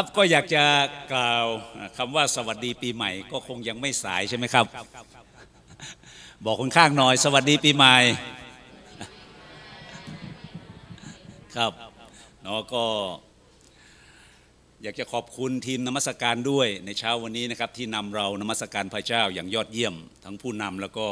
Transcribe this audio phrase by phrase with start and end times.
[0.00, 0.64] ครับก็อยากจะ
[1.12, 1.46] กล่าว
[1.98, 4.64] คำว่าสวัสดีปีใหม่ ก็คงยังไม่สายใช่ไหมครับ
[6.44, 7.96] บอกคนข้างหน่อย สวัสดีปีใหม่
[11.56, 11.72] ครับ
[12.42, 12.84] เนาะก็
[14.82, 21.06] อยากจะขอบคุณทีมนมัสการด้วยในเช้าวันนี้นะครับ ที่นำเรานมัสการพระเจ้าอย่างยอดเยี่ยม ทั้งผู้นำแล้วก็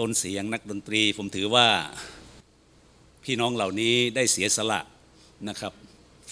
[0.00, 1.66] ต้นเสียงนักดนตรี ผมถือว่า
[3.24, 4.80] พี่น้องเหล่านี้ได้เสียสละ
[5.50, 5.74] นะครับ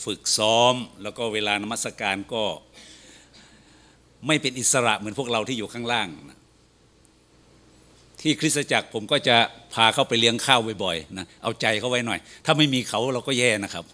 [0.04, 2.44] ฝึกซ้อม แล้วก็เวลานมัสการก็
[4.26, 6.38] ไม่เป็นอิสระเหมือนพวกเราที่อยู่ข้างล่างนะ
[8.20, 9.36] ที่คริสตจักรผมก็จะ
[9.74, 13.84] พาเขาไปเลี้ยงข้าวบ่อยๆนะเอาใจเขาไว้หน่อย ถ้าไม่มีเขาเราก็แย่นะครับ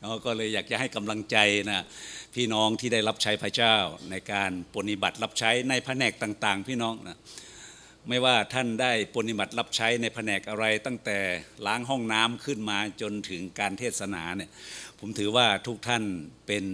[0.00, 1.36] เราก็เลยอยากจะให้กำลังใจ
[1.70, 1.84] นะ
[2.34, 3.76] พี่น้องที่ได้รับใช้พระเจ้า
[4.10, 7.16] ในการปฏิบัติรับใช้ในแผนกต่าง ๆ พี่น้องนะ
[8.08, 11.18] ไม่ว่าท่านได้ปฏิบัติรับใช้ในแผนกอะไร ตั้งแต่
[11.66, 14.50] ล้างห้องน้ำขึ้นมาจนถึงการเทศนาเนี่ย
[14.98, 16.02] ผมถือว่าทุกท่าน
[16.46, 16.64] เป็น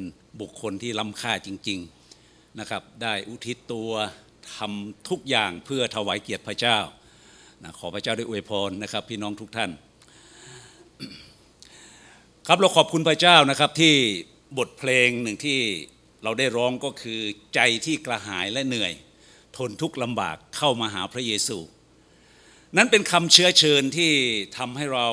[0.41, 3.91] บุคคลที่ล้ำค่าจริงๆนะครับ ได้อุทิศตัว
[4.55, 6.79] ทำทุกอย่างเพื่อถวายเกียรติพระเจ้า
[7.63, 9.71] นะขอพระเจ้าได้อวยพรนะครับ พี่น้องทุกท่าน
[12.47, 13.95] ครับเราขอบคุณพระเจ้านะครับที่
[14.59, 15.59] บทเพลงหนึ่งที่
[16.25, 17.21] เราได้ร้องก็คือ
[17.55, 18.93] ใจที่กระหายและเหนื่อย
[19.59, 21.59] ทนทุกข์ลำบากเข้ามาหาพระเยซู
[22.77, 24.13] นั้นเป็นคำเชื้อเชิญที่
[24.57, 25.09] ทำให้เรา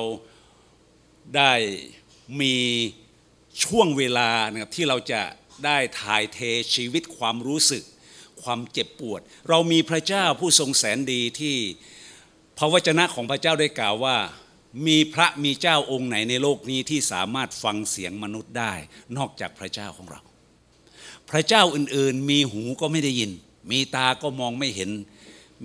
[1.36, 1.54] ได้
[2.42, 2.56] มี
[3.64, 5.22] ช่วงเวลานะครับที่เราจะ
[5.66, 6.40] ได้ถ่ายเท
[6.76, 7.84] ชีวิตความรู้สึก
[8.44, 11.56] ความเจ็บปวด เรามีพระเจ้าผู้ทรงแสนดีที่
[12.58, 14.18] พระวจนะของพระเจ้าได้กล่าวว่า
[14.88, 18.74] มีพระมีเจ้าองค์ไหนในโลกนี้ที่สามารถฟังเสียงมนุษย์ได้
[19.18, 20.22] นอกจากพระเจ้าของเรา
[21.30, 23.31] พระเจ้าอื่นๆ มีหูก็ไม่ได้ยิน
[23.72, 24.92] มีตาก็มองไม่เห็น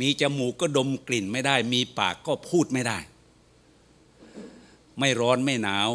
[0.00, 2.98] มีจมูกก็ดมกลิ่นไม่ได้ มีปากก็พูดไม่ได้
[4.98, 5.90] ไม่ร้อนไม่หนาว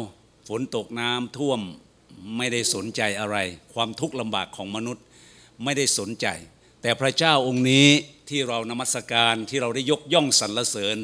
[0.48, 1.60] ฝนตกน้ำท่วม
[2.36, 3.36] ไม่ได้สนใจอะไร
[3.74, 5.04] ความทุกข์ลำบากของมนุษย์
[5.64, 6.26] ไม่ได้สนใจ
[6.82, 7.88] แต่พระเจ้าองค์นี้
[8.28, 10.96] ที่เรานมัสการที่เราได้ยกย่องสรรเสริญ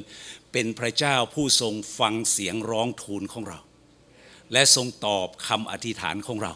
[0.52, 3.58] เป็นพระเจ้าผู้ทรงฟังเสียงร้องทูลของเรา
[4.52, 6.52] และทรงตอบคำอธิษฐานของเรา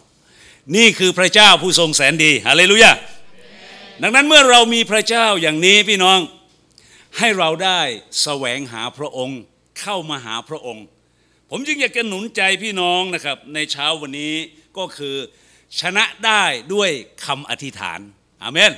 [0.76, 2.90] นี่คือพระเจ้าผู้ทรงแสนดีฮาเลลูยา
[4.02, 6.18] ดังนั้นเมื่อเรามีพระเจ้าอย่างนี้พี่น้อง
[7.18, 7.80] ให้เราได้
[8.22, 9.40] แสวงหาพระองค์
[9.80, 10.84] เข้ามาหาพระองค์
[11.50, 14.34] ผมจึงอยากจะหนุนใจพี่น้องนะครับ ในเช้าวันนี้
[14.78, 15.16] ก็คือ
[15.80, 16.90] ชนะได้ด้วย
[17.24, 18.00] คำอธิษฐาน
[18.42, 18.72] อาเมน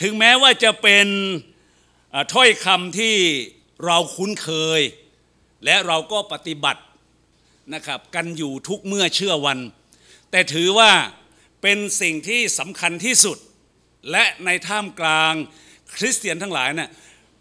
[0.00, 1.06] ถึงแม้ว่าจะเป็น
[2.32, 3.16] ถ้อยคำที่
[3.86, 4.48] เราคุ้นเค
[4.78, 4.80] ย
[5.64, 6.82] และเราก็ปฏิบัติ
[7.74, 9.58] นะครับกันอยู่ทุกเมื่อเชื่อวัน
[10.30, 10.90] แต่ถือว่า
[11.62, 13.38] เป็นสิ่งที่สำคัญที่สุด
[14.10, 15.34] และในท่ามกลาง
[15.96, 16.90] คริสเตียนทั้งหลายเนะ่ย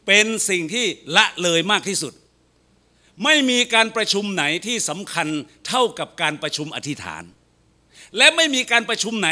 [0.08, 0.86] เป็นสิ่งที่
[1.18, 2.14] ละเลยมากที่สุด
[3.24, 5.28] ไม่มีการประชุมไหนที่สำคัญ
[5.68, 7.24] เท่ากับการประชุมอธิษฐาน
[8.18, 9.30] และไม่มีการประชุมไหน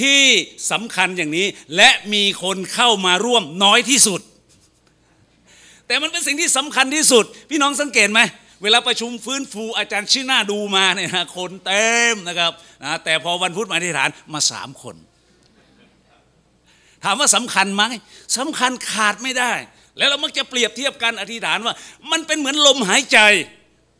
[0.00, 0.22] ที่
[0.70, 1.46] สำคัญอย่างนี้
[1.76, 4.20] และมีคนเข้ามาร่วมน้อยที่สุด
[5.86, 8.20] แต่มันเป็นสิ่งที่สำคัญที่สุด พี่น้องสังเกตไหม
[8.62, 12.52] เวลาประชุมฟื้นฟูอาจารย์ชื่อหน้าดูมาเนี่ยนะคนเต็มนะครับ
[12.82, 14.96] นะแต่พอวันพุธมาอธิษฐานมาสามคน
[17.04, 17.82] ถามว่าสำคัญไหม
[18.38, 19.52] สำคัญขาดไม่ได้
[19.98, 21.74] แล้วเรามักจะเปรียบเทียบกันอธิษฐานว่า
[22.10, 23.18] มันเป็นเหมือนลมหายใจ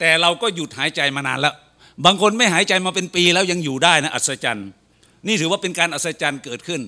[0.00, 1.54] แต่เราก็หยุดหายใจมานานแล้ว
[2.04, 4.68] บางคนไม่หายใจมาเป็นปีแล้วยังอยู่ได้นะอัศจรรย์
[5.26, 6.80] นี่ถือว่าเป็นการอัศจรรย์เกิดขึ้น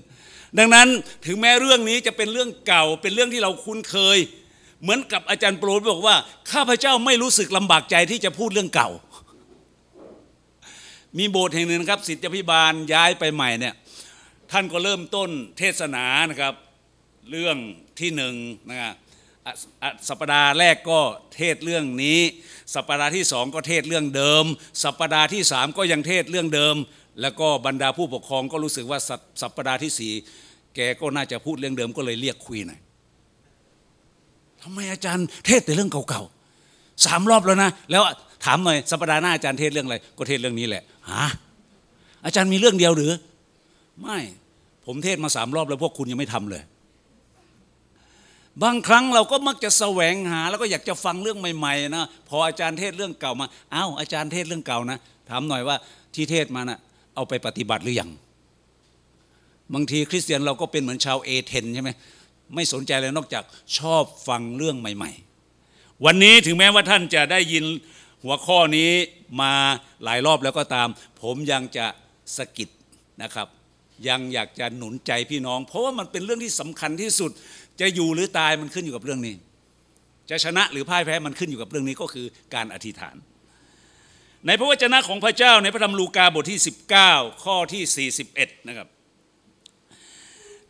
[0.59, 0.89] ดังนั้น
[1.27, 4.19] ถึงแม้เรื่องนี้จะเป็นเรื่องเก่า เป็นเรื่องที่เราคุ้นเคย
[4.83, 6.17] เหมือนกับอาจารย์โปรดบอกว่า
[6.53, 8.91] ข้าพเจ้าไม่รู้สึกลำบากใจที่จะพูดเรื่องเก่า
[11.19, 13.75] มีโบสถ์แห่งหนึ่งนะครับสิทธิพิบาลย้ายไปใหม่เนี่ย
[14.53, 16.55] ท่านก็เริ่มต้นเทศนานะครับ
[17.31, 17.57] เรื่อง
[18.01, 18.35] ที่หนึ่ง
[18.71, 18.95] นะครับ
[20.09, 21.01] สัปดาห์แรกก็
[21.37, 22.21] เทศเรื่องนี้
[22.75, 24.45] สัปดาห์ที่สองก็เทศเรื่องเดิม
[24.85, 26.77] สัปดาห์ที่สามก็ยังเทศเรื่องเดิม
[27.21, 28.99] แล้วก็บรรดาผู้ปกครองก็รู้สึกว่า
[29.43, 30.13] สัปดาห์ที่สี่
[30.75, 32.81] แกก็น่าจะพูดเรื่องเดิมก็เลยเรียกคุยหน่อย
[34.63, 38.03] ทำไมอาจารย์เทศแต่เรื่องเก่าๆสามรอบแล้วนะ แล้ว
[38.45, 41.27] ถามหน่อยสัปดาห์หน้าอาจารย์เทศเรื่องอะไร ก็เทศเรื่องนี้แหละฮะ
[42.25, 43.13] อาจารย์มีเรื่องเดียวหรือ
[44.03, 44.19] ไม่
[44.87, 46.63] ผมเทศมาสามรอบแล้วพวกคุณยังไม่ทำเลย
[48.63, 54.99] บางครั้งเราก็มักจะแสวงหา แล้วก็อยากจะฟังเรื่องใหม่ๆนะพออาจารย์เทศเรื่องเก่ามาอ้าวอาจารย์เทศเรื่องเก่านะ
[55.29, 55.77] ถามหน่อยว่า
[56.15, 56.79] ที่เทศมานะ่ะ
[57.15, 58.11] เอาไปปฏิบัติหรือยัง
[59.75, 61.91] บางทีคริสเตียนเราก็เป็นเหมือนชาวเอเธนใช่ไหม
[62.55, 63.45] ไม่สนใจเลยนอกจาก
[63.79, 65.11] ชอบฟังเรื่องใหม่
[65.57, 67.65] ๆ วันนี้ถึงแม้ว่าท่านจะได้ยิน
[68.25, 68.91] หัวข้อนี้
[69.41, 69.53] มา
[70.05, 70.89] หลายรอบแล้วก็ตาม
[71.23, 71.87] ผมยังจะ
[72.37, 72.69] สะกิด
[73.23, 73.49] นะครับ
[74.09, 77.31] ยังอยากจะหนุนใจพี่น้อง เพราะว่ามันเป็นเรื่องที่สำคัญที่สุด
[77.81, 79.35] จะอยู่หรือตายมันขึ้นอยู่กับเรื่องนี้
[80.31, 83.17] จะชนะหรือพ่ายแพ้มันขึ้นอยู่กับเรื่องนี้ก็คือการอธิษฐาน
[84.47, 86.61] ในพระวจนะของพระเจ้าในพระธรรมลูกาบทที่
[87.03, 88.89] 19 ข้อที่ 41 นะครับ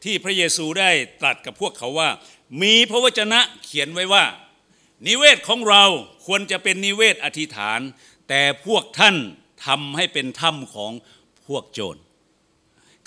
[0.04, 0.90] ที่พระเยซูได้
[1.20, 2.08] ตรัสกับพวกเขาว่า
[2.62, 4.24] มีพระวจนะเขียนไว้ว่า
[5.06, 5.84] นิเวศของเรา
[6.26, 7.80] ควรจะเป็นนิเวศอธิษฐาน
[8.28, 9.16] แต่พวกท่าน
[9.66, 10.92] ทำให้เป็นถ้ำของ
[11.46, 12.00] พวกโจร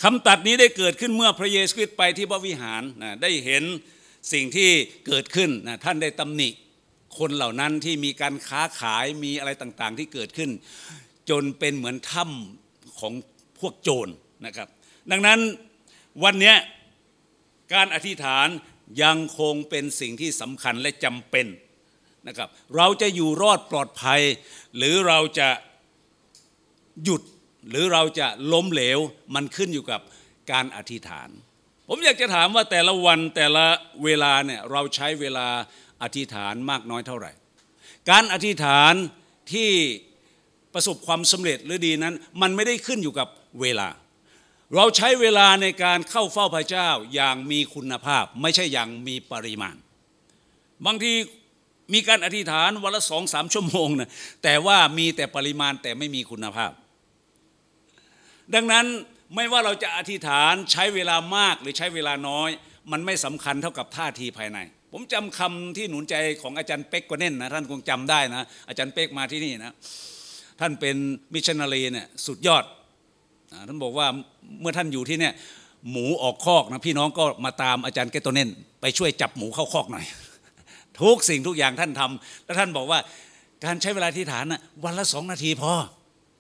[0.04, 3.64] คำตัดนี้ได้เกิดขึ้นเมื่อพระเยซูคริสต์ไปที่พระวิหารนะได้เห็น
[4.34, 4.70] สิ่งที่
[5.08, 6.50] เกิดขึ้นนะท่านได้ตำหนิ
[7.18, 10.52] คนเหล่านั้นที่มีการค้าขายมีอะไรต่างๆ ที่เกิดขึ้น
[11.30, 13.14] จนเป็นเหมือนถ้ำของ
[13.60, 14.12] พวกโจร
[14.46, 14.68] นะครับ
[15.12, 15.40] ดังนั้น
[16.24, 16.54] วันนี้
[17.74, 18.48] การอธิษฐาน
[19.04, 21.48] ยังคงเป็นสิ่งที่สำคัญและจำเป็น
[22.28, 24.22] นะครับ เราจะอยู่รอดปลอดภัย
[24.78, 25.50] หรือเราจะ
[27.04, 27.22] หยุด
[27.70, 29.00] หรือเราจะล้มเหลว
[29.36, 30.02] มันขึ้นอยู่กับ
[30.52, 31.30] การอธิษฐาน
[31.88, 33.66] ผมอยากจะถามว่าแต่ละวันแต่ละ
[34.04, 35.48] เวลาเนี่ยเราใช้เวลา
[36.04, 37.32] อธิษฐานมากน้อยเท่าไหร่
[38.10, 38.94] การอธิษฐาน
[39.54, 39.70] ที่
[40.74, 43.28] ประสบความสำเร็จหรือดีนั้น มันไม่ได้ขึ้นอยู่กับ
[43.62, 43.90] เวลา
[44.76, 49.76] เราใช้เวลาในการเข้าเฝ้าพระเจ้าอย่างมีคุณภาพ ไม่ใช่อย่างมีปริมาณ
[50.86, 51.14] บางที
[51.94, 54.10] มีการอธิษฐานวันละสองสามชั่วโมงนะ
[54.44, 56.72] แต่ว่ามีแต่ปริมาณแต่ไม่มีคุณภาพ
[58.56, 58.86] ดังนั้น
[59.36, 62.50] ไม่ว่าเราจะอธิษฐานใช้เวลามากหรือใช้เวลาน้อย
[62.92, 64.60] มันไม่สำคัญเท่ากับท่าทีภายใน
[64.92, 69.74] ผมจำคำที่หนุนใจของอาจารย์เป๊กกวเน่นนะท่านคงจำได้นะ อาจารย์เป๊กมาที่นี่นะ
[70.60, 70.96] ท่านเป็น
[71.34, 72.64] มิชชันนารีเนี่ยสุดยอด
[73.68, 74.08] ท่านบอกว่า
[74.62, 75.34] เมื่อท่านอยู่ที่เนี่ย
[75.92, 78.50] หมูออกคอกนะพี่น้องก็มาตามอาจารย์เกตโตเน่น
[78.82, 80.06] ไปช่วยจับหมูเข้าคอกหน่อย
[81.02, 83.00] ทุกสิ่งทุกอย่างท่านทำแล้วท่านบอกว่า
[83.66, 85.74] การใช้เวลาอธิษฐานนะวันละสองนาทีพอ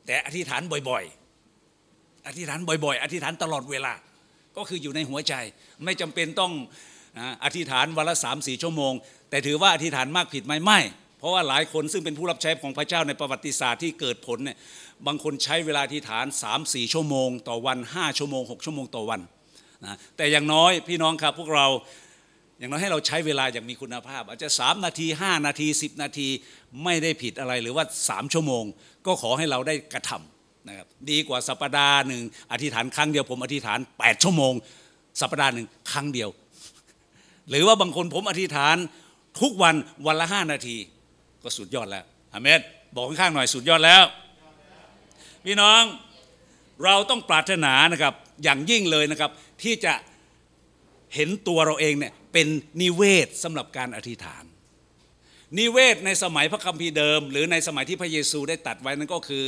[0.05, 1.22] แต่อธิษฐานบ่อยๆ
[2.27, 3.93] อธิษฐานบ่อย ๆ อธิษฐานตลอดเวลา
[4.57, 5.33] ก็คืออยู่ในหัวใจ
[5.83, 6.51] ไม่จำเป็นต้อง
[7.43, 8.93] อธิษฐานวันละสามสี่ชั่วโมง
[9.29, 10.79] แต่ถือว่าอธิษฐานมากผิดไหมไม่
[11.19, 14.57] เพราะว่าหลายคนซึ่งเป็นผู้รับใช้ของพระเจ้าในประวัติศาสตร์ที่เกิดผลเนี่ย
[15.07, 19.21] บางคนใช้เวลาอธิษฐาน3 4ชั่วโมง ต่อวัน 5 ชั่วโมง 6 ชั่วโมงต่อวัน
[19.85, 21.67] นะแต่อย่างน้อยพี่น้องครับพวกเรา
[22.59, 26.27] อย่างน้อยให้เราใช้เวลาอย่างมีคุณภาพ อาจจะ 3 นาที 5 นาที 10 นาที
[26.83, 28.63] ไม่ได้ผิดอะไรหรือว่า 3 ชั่วโมง
[29.05, 30.32] ก็ขอให้เราได้กระทำ
[30.67, 34.53] นะครับดีกว่าสัปดาห์หนึ่งอธิษฐานครั้งเดียวผมอธิษฐาน 8 ชั่วโมง
[35.21, 36.29] สัปดาห์หนึ่งครั้งเดียว
[37.49, 38.75] หรือว่าบางคนผมอธิษฐาน
[39.41, 39.75] ทุกวัน
[40.05, 40.77] วันละ5นาที
[41.43, 42.61] ก็สุดยอดแล้วอเมน
[42.95, 44.03] บอกข้างๆหน่อยสุดยอดแล้ว
[45.45, 45.81] พี่น้อง
[46.83, 48.13] เราต้องปรารถนานะครับ
[48.43, 49.31] อย่างยิ่งเลยนะครับ
[49.63, 49.93] ที่จะ
[51.15, 52.47] เห็นตัวเราเองเนี่ยเป็น
[52.81, 54.43] นิเวศสำหรับการอธิษฐาน
[55.59, 59.43] นิเวศในสมัยพระคัมภีร์เดิม หรือในสมัยที่พระเยซูได้ตัดไว้นั่นก็คือ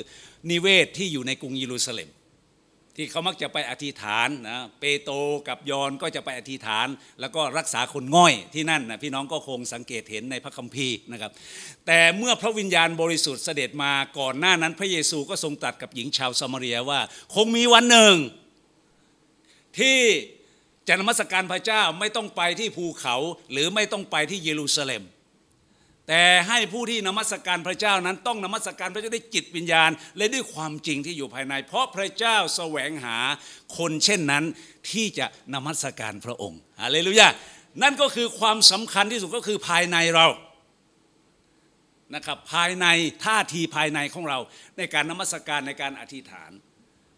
[0.52, 2.10] นิเวศที่อยู่ในกรุงเยรูซาเล็ม
[2.96, 5.16] ที่เขามักจะไปอธิษฐานนะเปโตร
[5.48, 6.88] กับยอนก็จะไปอธิษฐาน
[7.22, 11.32] แล้วก็รักษาคนง่อยที่นั่นนะพี่น้องก็คงสังเกตเห็นในพระคัมภีร์นะครับ
[11.88, 17.00] แต่เมื่อพระวิญญาณบริสุทธิ์เสด็จมาก่อนหน้านั้น พระเยซูก็ทรงตรัสกับหญิงชาวซามารียว่า
[17.36, 18.16] คงมีวันหนึ่ง
[19.80, 19.98] ที่
[20.88, 23.16] จะนมัสการพระเจ้าไม่ต้องไปที่ภูเขา
[23.52, 25.04] หรือไม่ต้องไปที่เยรูซาเล็ม
[26.08, 33.18] แต่ให้ผู้ที่นมัสการพระเจ้านั้นต้องนมัสการพระเจ้าด้วยจิตวิญญาณ และด้วยความจริงที่อยู่ภายใน เพราะพระเจ้าแสวงหา
[33.78, 34.44] คนเช่นนั้น
[34.92, 37.28] ที่จะนมัสการพระองค์ฮาเลลูยา
[37.82, 40.28] นั่นก็คือความสำคัญที่สุดก็คือภายในเรา
[42.16, 42.86] นะครับภายใน
[43.26, 44.40] ท่าทีภายในของเรา
[44.78, 46.52] ในการนมัสการในการอธิษฐาน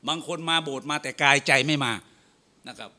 [0.08, 1.94] บางคนมาโบสถ์มาแต่กายใจไม่มา
[2.68, 2.90] นะครับ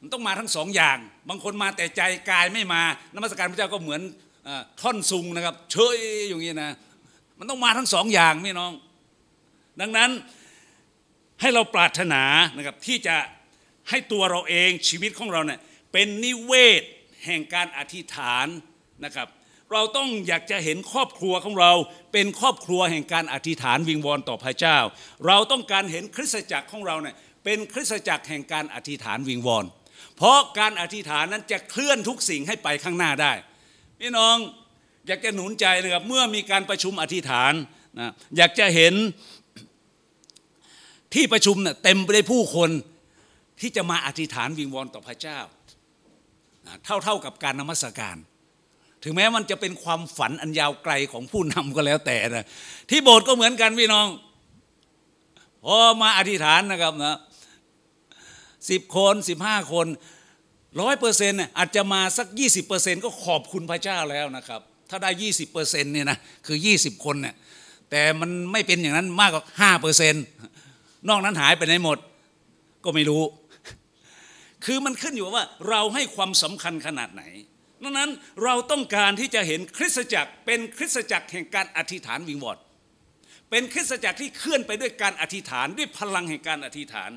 [0.00, 2.82] มันต้องมาทั้งสองอย่าง บางคนมาแต่ใจกายไม่มา
[3.14, 4.00] นมัสการพระเจ้าก็เหมือน
[4.80, 5.98] ท่อนซุงนะครับเฉย
[6.28, 6.72] อย่างนี้นะ
[7.38, 8.72] มันต้องมาทั้งสองอย่างพี่น้อง
[9.80, 10.10] ดังนั้น
[11.40, 12.22] ให้เราปรารถนา
[12.56, 13.16] นะครับที่จะ
[13.90, 15.60] ให้ตัวเราเองชีวิตของเราเนี่ย
[15.92, 16.82] เป็นนิเวศ
[17.24, 18.46] แห่งการอธิษฐาน
[19.04, 19.28] นะครับ
[19.72, 21.72] เราต้องอยากจะเห็นครอบครัวของเรา
[22.12, 24.78] เป็นครอบครัวแห่งการอธิษฐานวิงวอนต่อพระเจ้า
[25.26, 29.64] เราต้องการเห็นคริสตจักรของเราเนี่ยเป็นคริสตจักรแห่งการอธิษฐานวิงวอน
[30.16, 33.32] เพราะการอธิษฐานนั้นจะเคลื่อนทุกสิ่งให้ไปข้างหน้าได้
[34.00, 34.36] พี่น้อง
[35.06, 37.52] อยากจะหนุนใจนะครับเมื่อมีการประชุมอธิษฐาน
[37.98, 38.94] นะอยากจะเห็น
[41.14, 42.70] ที่ประชุมเนะ่ยเต็มไปด้วยผู้คน
[43.60, 45.38] ที่จะมาอธิษฐานวิงวอนต่อพระเจ้า
[46.84, 48.16] เท่าเท่ากับการนมัสการ
[49.02, 52.46] ถึงแม้มันจะเป็นความฝันอันยาวไกลของผู้นำก็แล้วแต่นะ
[52.90, 54.08] ที่โบสถ์ก็เหมือนกันพี่น้อง
[55.64, 57.16] พอมาอธิษฐานนะครับนะ
[58.70, 59.86] สิบคนสิบห้าคน
[60.80, 67.34] ร้อยเปอร์เซ็นต์อาจจะมาสักยี่สิบเปอร์เซ็นต์ก็ขอบคุณพระเจ้าแล้วนะครับ ถ้าได้ยี่สิบเปอร์เซ็นต์เนี่ยนะคือยี่สิบคนเนี่ย
[67.90, 70.24] แต่มันไม่เป็นอย่างนั้นมากกว่าห้าเปอร์เซ็นต์
[71.08, 71.98] นอกนั้นหายไปไหนหมด
[72.84, 73.22] ก็ไม่รู้
[74.64, 77.22] คือมันขึ้นอยู่ว่าเราให้ความสำคัญขนาดไหน
[77.82, 78.10] ดังนั้น
[78.44, 82.58] เราต้องการที่จะเห็นคริสตจักรเป็นคริสตจักรแห่งการอธิษฐานวิงวอน
[83.50, 87.10] เป็นคริสตจักรที่เคลื่อนไปด้วยการอธิษฐานด้วยพลังแห่งการอธิษฐาน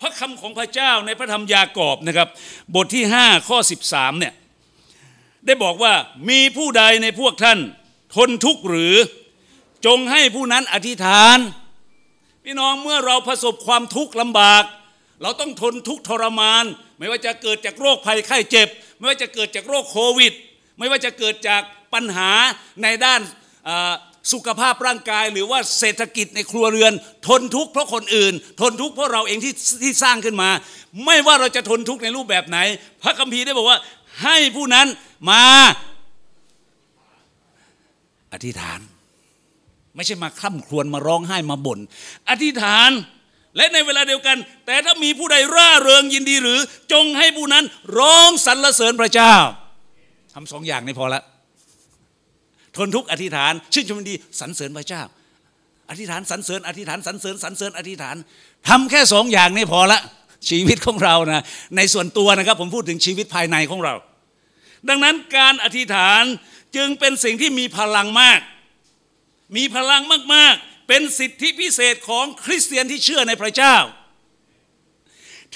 [0.00, 2.28] พระคำของพระเจ้าในพระธรรมยากอบนะครับ
[2.74, 3.58] บทที่ 5 ข้อ
[3.88, 4.34] 13เนี่ย
[5.46, 5.94] ได้บอกว่า
[6.28, 7.58] มีผู้ใดในพวกท่าน
[8.16, 8.96] ทนทุกข์หรือ
[9.86, 11.38] จงให้ผู้นั้นอธิษฐาน
[12.44, 14.64] พี่น้องเมื่อเราประสบความทุกข์ลำบาก
[15.22, 16.64] เราต้องทนทุกข์ทรมาน
[16.98, 20.32] ไม่ว่าจะเกิดจากโรคภัยไข้เจ็บ ไม่ว่าจะเกิดจากโรคโควิด
[20.78, 21.62] ไม่ว่าจะเกิดจาก
[21.94, 22.30] ปัญหา
[22.82, 23.20] ในด้าน
[24.32, 26.92] สุขภาพร่างกายหรือว่าเศรษฐกิจในครัวเรือน
[27.28, 30.50] ทนทุกข์เพราะคนอื่น ทนทุกข์เพราะเราเองที่ที่สร้างขึ้นมา
[31.04, 32.58] ไม่ว่าเราจะทนทุกข์ในรูปแบบไหน
[33.02, 33.78] พระคัมภีร์ได้บอกว่า
[34.22, 34.86] ให้ผู้นั้น
[35.30, 35.44] มา
[38.32, 38.80] อธิษฐาน
[39.96, 41.78] ไม่ใช่มาคร่ำครวญมาร้องไห้มาบน่น
[42.30, 42.90] อธิษฐาน
[43.56, 44.36] และในเวลาเดียวกัน
[44.66, 46.58] แต่ถ้ามีผู้ใดร่าเริงยินดีหรือ
[46.92, 47.64] จงให้ผู้นั้น
[47.98, 49.34] ร้องสรรเสริญพระเจ้า
[50.34, 51.22] ทำสองอย่างนี่พอละ
[52.76, 55.02] ทนทุกข์อธิษฐาน ชื่นชมดีสรรเสริญพระเจ้า
[55.90, 58.16] อธิษฐานสรรเสริญอธิษฐานสรรเสริญสรรเสริญอธิษฐาน
[58.68, 60.00] ทำแค่สองอย่างนี่พอละ
[60.50, 61.44] ชีวิตของเรานะ
[61.76, 63.94] ในส่วนตัวนะครับผมพูดถึงชีวิตภายในของเรา
[64.88, 66.22] ดังนั้นการอธิษฐาน
[66.76, 68.40] จึงเป็นสิ่งที่มีพลังมาก
[69.56, 70.02] มีพลัง
[70.34, 73.76] มากๆ เป็นสิทธิพิเศษของคริสเตียนที่เชื่อในพระเจ้า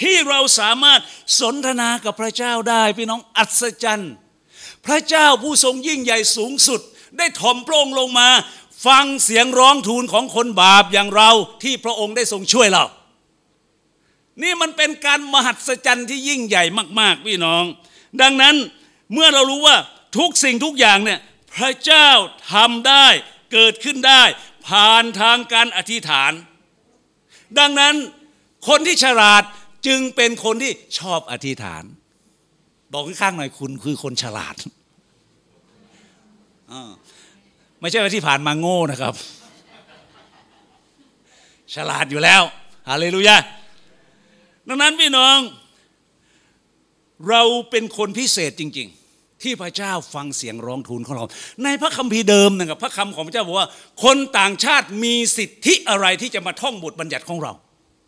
[0.01, 1.01] ที่เราสามารถ
[1.41, 4.13] สนทนากับพระเจ้าได้พี่น้องอัศจรรย์
[4.87, 6.81] พระเจ้าผู้ทรงยิ่งใหญ่สูงสุด
[7.19, 8.29] ได้ถ่อมพระองค์ลงมา
[8.87, 11.31] ฟังเสียงร้องทูลของคนบาปอย่างเรา
[11.63, 12.85] ที่พระองค์ได้ทรงช่วยเรา
[14.43, 16.65] นี่มันเป็นการมหัศจรรย์ที่ยิ่งใหญ่
[17.01, 17.65] มาก ๆ พี่น้อง
[18.23, 18.57] ดังนั้น
[19.13, 19.77] เมื่อเรารู้ว่า
[20.19, 21.21] ทุกสิ่งทุกอย่างเนี่ย
[21.55, 22.09] พระเจ้า
[22.53, 23.07] ทำได้
[23.53, 24.23] เกิดขึ้นได้
[24.69, 26.33] ผ่านทางการอธิษฐาน
[27.59, 27.95] ดังนั้น
[28.69, 29.43] คนที่ฉลาด
[29.87, 31.85] จึงเป็นคนที่ชอบอธิษฐาน
[32.93, 34.55] บอกข้างๆหน่อยคุณคือคนฉลาด
[37.81, 39.15] ไม่ใช่ว่าที่ผ่านมาโง่นะครับ
[41.75, 42.43] ฉลาดอยู่แล้ว
[42.89, 43.37] ฮาเลลูยา
[44.69, 45.39] ดังนั้นพี่น้อง
[47.29, 51.25] เราเป็นคนพิเศษจริง ๆที่พระเจ้าฟังเสียงร้องทูลของเรา
[51.65, 53.69] ในพระคัมภีร์เดิมนะครับพระคำของพระเจ้าบอกว่า
[54.05, 57.53] คนต่างชาติมีสิทธิอะไรที่จะมาท่องบทบัญญัติของเรา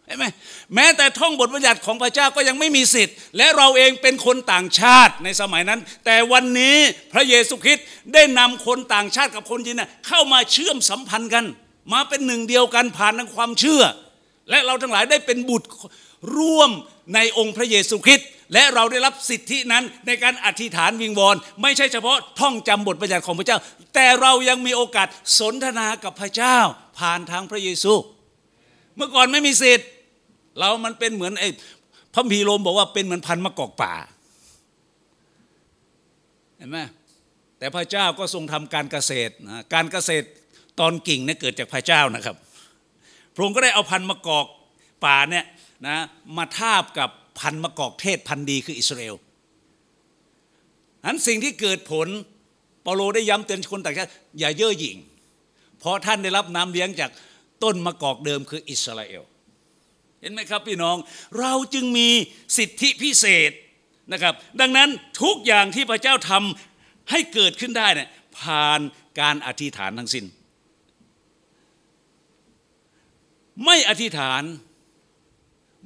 [0.09, 0.27] ใช่ไหม
[0.75, 6.77] แม้แต่ท่องบทบัญญัติของพระเจ้าก็ยังไม่มีสิทธิ์ และเราเองเป็นคนต่างชาติในสมัยนั้น แต่วันนี้
[7.13, 11.45] พระเยซูคริสต์ได้นำคนต่างชาติกับคนจีนเข้ามาเชื่อมสัมพันธ์กัน
[11.93, 13.83] มาเป็นหนึ่งเดียวกันผ่านทางความเชื่อ
[14.51, 15.69] และเราทั้งหลายได้เป็นบุตร
[16.37, 16.71] ร่วม
[17.15, 23.59] ในองค์พระเยซูคริสต์และเราได้รับสิทธินั้นในการอธิษฐานวิงวอน ไม่ใช่เฉพาะท่องจำบทบัญญัติของพระเจ้า
[23.95, 26.59] แต่เรายังมีโอกาสสนทนากับพระเจ้า
[26.99, 27.95] ผ่านทางพระเยซู
[28.97, 29.89] เมื่อก่อนไม่มีสิทธิ์
[30.59, 31.49] เรามันเป็นเหมือนไอ้
[32.15, 33.95] พระพีโรมบอกว่าเป็นเหมือนพันมะกอกป่า
[36.57, 36.79] เห็นไหม
[37.59, 40.27] แต่พระเจ้าก็ทรงทำการเกษตรนะการเกษตร
[40.81, 42.37] ตอนกิ่งเนี่ยเกิดจากพระเจ้านะครับ
[43.35, 44.47] พระองค์ก็ได้เอาพันมะกอก
[45.05, 45.45] ป่าเนี่ย
[45.87, 45.97] นะ
[46.37, 47.11] มาทาบกับ
[47.41, 49.15] พันมะกอกเทศพันดีคืออิสราเอล
[51.05, 52.09] นั้นสิ่งที่เกิดผล
[52.83, 54.97] เปาโลได้ย้ำเตือนคนต่างชาติอย่าเย่อหยิ่ง
[55.79, 57.11] เพราะท่านได้รับน้ำเลี้ยงจาก
[57.63, 59.23] ต้นมะกอกเดิมคืออิสราเอล
[60.21, 60.97] เห็นไหมครับพี่น้อง
[61.41, 62.09] เราจึงมี
[62.57, 63.53] สิทธิพิเศษ
[64.13, 64.89] นะครับ ดังนั้น
[65.23, 68.09] ทุกอย่างที่พระเจ้าทำให้เกิดขึ้นได้เนี่ย
[68.39, 68.81] ผ่าน
[69.21, 70.25] การอธิษฐานทั้งสิน้น
[73.65, 74.43] ไม่อธิษฐาน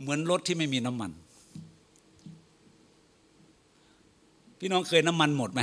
[0.01, 1.11] เหมือนรถที่ไม่มีน้ำมัน
[4.59, 5.61] พี่น้องเคยน้ำมันหมดไหม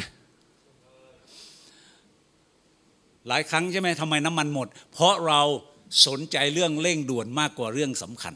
[3.27, 5.41] หลายครั้งใช่ไหมทำไมน้ำมันหมด เพราะเรา
[6.07, 8.35] สนใจเรื่องเร่งด่วนมากกว่าเรื่องสำคัญ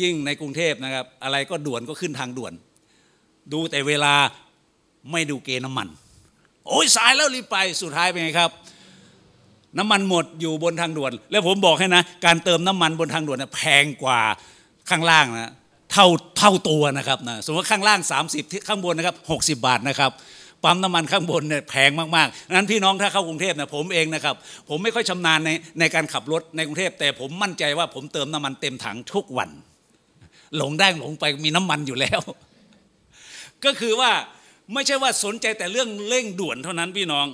[0.00, 2.52] ยิ่งในกรุงเทพนะครับ อะไรก็ด่วนก็ขึ้นทางด่วน
[3.52, 4.14] ดูแต่เวลา
[5.12, 5.88] ไม่ดูเกณฑ์น้ำมัน
[6.68, 8.50] โอ้ยสายแล้วรีบไปสุดท้ายเป็นไงครับ
[9.78, 14.20] น้ำมันหมดอยู่บนทางด่วน แล้วผมบอกให้นะ การเติมน้ำมันบนทางด่วนแพงกว่า
[14.90, 15.52] ข้างล่างนะ
[15.92, 16.06] เท่า
[16.38, 20.10] เท่าตัวนะครับนะสมมติข้างล่าง 30ที่ข้างบนนะครับ60 บาทนะครับ
[20.64, 24.34] ปั๊มน้ำมันข้างบนเนี่ยแพงมากๆนั้นพี่น้องถ้าเข้ากรุงเทพเนี่ยผมเองนะครับ
[24.68, 25.50] ผมไม่ค่อยชำนาญใน
[25.80, 29.50] ในการขับรถในกรุงเทพ แต่ผมมั่นใจว่าผมเติมน้ำมันเต็มถังทุกวัน
[30.56, 32.20] หลงได้หลงไปมีน้ำมันอยู่แล้ว
[33.64, 34.10] ก็คือว่า
[34.72, 37.26] ไม่ใช่ว่าสนใจแต่เรื่องเร่งด่วนเท่านั้นพี่น้อง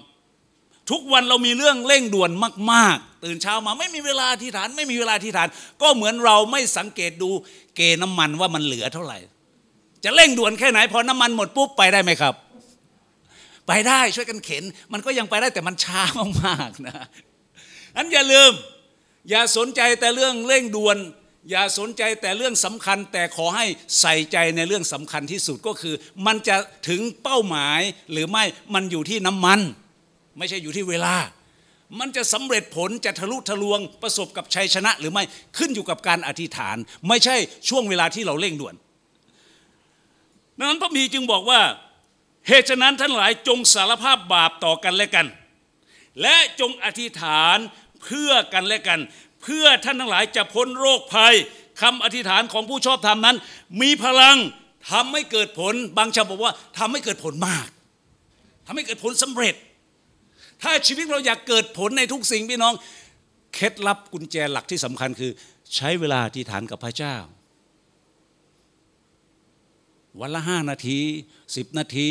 [0.91, 2.31] ทุกวันเรามีเรื่องเร่งด่วน
[2.73, 5.49] มาก ๆ ตื่นเช้ามาไม่มีเวลาที่ฐาน ไม่มีเวลาที่ฐาน
[5.83, 7.31] ก็เหมือนเราไม่สังเกตดู
[7.77, 9.19] เกน้ำมันว่ามันเหลือเท่าไหร่
[10.05, 12.35] จะเร่งด่วนแค่ไหนพอน้ำมันหมดปุ๊บไปได้ไหมครับ
[13.69, 16.03] ไปได้ช่วยกันเข็น มันก็ยังไปได้แต่มันช้า
[16.45, 16.97] มากๆนะ
[17.97, 18.53] อันอย่าลืม
[19.31, 20.97] อย่าสนใจแต่เรื่องเร่งด่วน
[21.51, 23.67] อย่าสนใจแต่เรื่องสำคัญแต่ขอให้
[24.01, 25.95] ใส่ใจในเรื่องสำคัญที่สุดก็คือ
[26.27, 26.57] มันจะ
[26.89, 27.81] ถึงเป้าหมาย
[28.13, 28.45] หรือไม่
[28.75, 29.61] มันอยู่ที่น้ำมัน
[30.39, 31.15] ไม่ใช่อยู่ที่เวลา
[31.99, 35.25] มันจะสำเร็จผลจะทะลุทะลวงประสบกับชัยชนะ หรือไม่
[35.59, 36.77] ขึ้นอยู่กับการอธิษฐาน
[37.09, 37.37] ไม่ใช่
[37.69, 38.75] ช่วงเวลาที่เราเร่งด่วน
[40.59, 41.61] ดังนั้นพระมีจึงบอกว่า
[42.49, 45.27] เหตุฉะนั้นท่านหลายจงสารภาพบาปต่อกันและกัน
[46.23, 47.59] และจงอธิษฐาน
[48.03, 49.01] เพื่อกันและกัน
[49.43, 51.35] เพื่อท่านทั้งหลายจะพ้นโรคภัย
[51.83, 53.37] คำอธิษฐานของผู้ชอบธรรมนั้น
[53.81, 54.37] มีพลัง
[54.91, 57.69] ทำให้เกิดผลบางชาวบอกว่าทำให้เกิดผลมาก
[58.67, 59.55] ทำให้เกิดผลสำเร็จ
[60.63, 62.75] ถ้าชีวิตเราอยากเกิดผลในทุกสิ่งพี่น้อง
[63.55, 65.33] เคล็ดลับกุญแจหลักที่สำคัญคือ
[65.77, 67.17] ใช้เวลาอธิษฐานกับพระเจ้า
[70.21, 70.99] วันละห้านาที
[71.57, 72.09] สิบนาที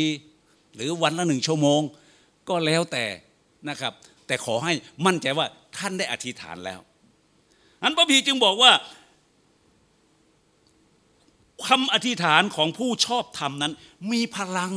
[0.74, 1.80] หรือวันละหนึ่งชั่วโมง
[2.48, 3.06] ก็แล้วแต่
[3.68, 3.92] นะครับ
[4.26, 4.72] แต่ขอให้
[5.06, 5.46] มั่นใจว่า
[5.78, 6.80] ท่านได้อธิษฐานแล้ว
[7.82, 8.72] อันพระพีจึงบอกว่า
[11.68, 13.72] คำอธิษฐานของผู้ชอบธรรมนั้น
[14.12, 14.72] มีพลัง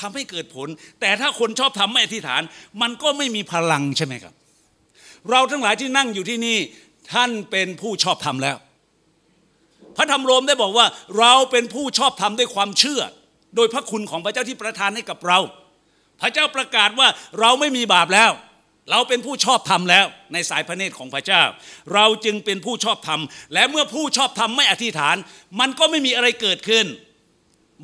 [0.00, 0.68] ทำให้เกิดผล
[1.00, 2.42] แต่ถ้าคนชอบทำไม่อธิษฐาน
[2.82, 4.34] มันก็ไม่มีพลังใช่ไหมครับ
[5.30, 6.58] เราทั้งหลายที่นั่งอยู่ที่นี่
[7.12, 8.56] ท่านเป็นผู้ชอบธรรมแล้ว
[9.96, 10.86] พระธรรมโรมได้บอกว่า
[11.18, 13.02] เราเป็นผู้ชอบธรรมด้วยความเชื่อ
[13.56, 15.38] โดยพระคุณของพระเจ้าที่ประทานให้กับเรา
[16.20, 17.08] พระเจ้าประกาศว่า
[17.40, 18.30] เราไม่มีบาปแล้ว
[18.90, 21.42] เราเป็นผู้ชอบธรรมแล้วในสายพระเนตรของพระเจ้า
[21.94, 23.20] เราจึงเป็นผู้ชอบธรรม
[23.54, 25.16] และเมื่อผู้ชอบธรรมไม่อธิษฐาน
[25.60, 26.86] มันก็ไม่มีอะไรเกิดขึ้น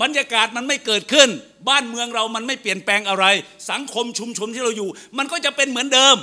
[0.03, 1.29] บรรยากาศมันไม่เกิดขึ้น
[1.69, 3.25] บ้านเมืองเรามันไม่เปลี่ยนแปลงอะไร
[3.71, 6.17] สังคมชุมชนที่เราอยู่ มันก็จะเป็นเหมือนเดิม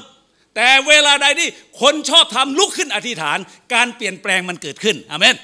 [0.56, 1.50] แต่เวลาใดที่
[1.82, 3.38] คนชอบทำลุกขึ้นอธิษฐาน
[3.74, 5.36] การเปลี่ยนแปลงมันเกิดขึ้นอเมน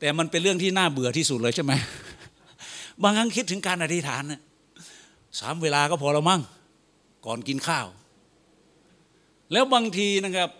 [0.00, 1.72] แต่มันเป็นเรื่องที่น่าเบื่อที่สุดเลยใช่ไหม
[3.02, 4.22] บางครั้งคิดถึงการอธิษฐาน
[5.40, 6.40] สามเวลาก็พอแล้วมั้ง
[7.26, 7.86] ก่อนกินข้าว
[9.52, 10.50] แล้วบางทีนะครับ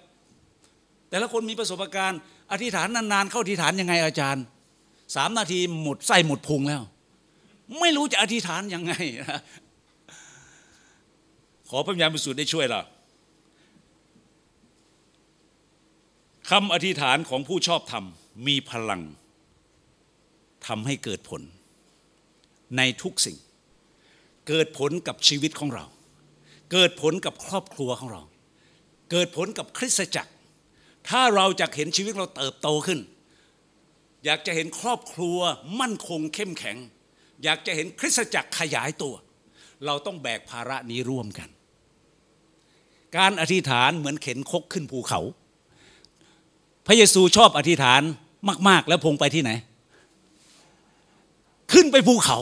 [1.10, 2.20] แต่ละคนมีประสบการณ์
[2.52, 4.44] อธิษฐานนานๆ เข้าอธิษฐานยังไงอาจารย์
[5.16, 6.82] สามนาทีหมดไส้หมดพุงแล้ว
[7.80, 8.92] ไม่รู้จะอธิษฐานยังไง
[11.68, 12.82] ขอพระญาณบริสุทธิ์ได้ช่วยเรา
[16.50, 18.04] คำอธิษฐานของผู้ชอบธรรม
[18.46, 19.02] มีพลัง
[20.66, 21.42] ทำให้เกิดผล
[22.76, 23.36] ในทุกสิ่ง
[24.48, 25.84] เกิดผลกับชีวิตของเรา
[26.72, 28.22] เกิดผลกับครอบครัวของเรา
[29.10, 30.32] เกิดผลกับคริสตจักร
[31.08, 33.00] ถ้าเราจะเห็นชีวิตเราเติบโตขึ้น
[34.24, 35.38] อยากจะเห็นครอบครัว
[35.80, 36.76] มั่นคงเข้มแข็ง
[37.44, 39.14] อยากจะเห็นคริสตจักรขยายตัว
[39.86, 41.48] เราต้องแบกภาระนี้ร่วมกัน
[43.16, 45.20] การอธิษฐานเหมือนเข็นคกขึ้นภูเขา
[46.86, 48.02] พระเยซูชอบอธิษฐาน
[48.68, 49.50] มาก ๆ แล้วพงไปที่ไหน
[51.72, 52.38] ขึ้นไปภูเขา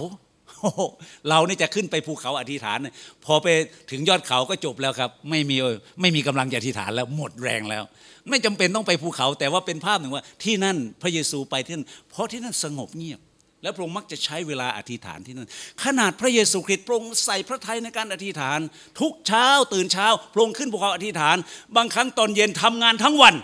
[1.29, 2.79] เรานี่จะขึ้นไปภูเขาอธิษฐาน
[3.25, 3.47] พอไป
[3.91, 5.57] ถึงยอดเขาก็จบแล้วครับ ไม่มี
[6.01, 7.85] ไม่มีกำลังจะอธิษฐานแล้วหมดแรงแล้ว
[8.31, 13.21] ไม่จำเป็นต้องไปภูเขา แต่ว่าเป็นภาพหนึ่งว่าที่นั่นพระเยซูไปที่นั่นเพราะที่นั่นสงบเงียบ
[13.63, 15.49] แล้วพระองค์มักจะใช้เวลาอธิษฐานที่นั่น
[15.85, 18.59] ขนาดพระเยซูคริสต์พระองค์ใส่พระทัยในการอธิษฐาน
[19.01, 21.37] ทุกเช้าตื่นเช้าพระองค์ขึ้นภูเขาอธิษฐาน
[21.77, 23.35] บางครั้งตอนเย็นทำงานทั้งวัน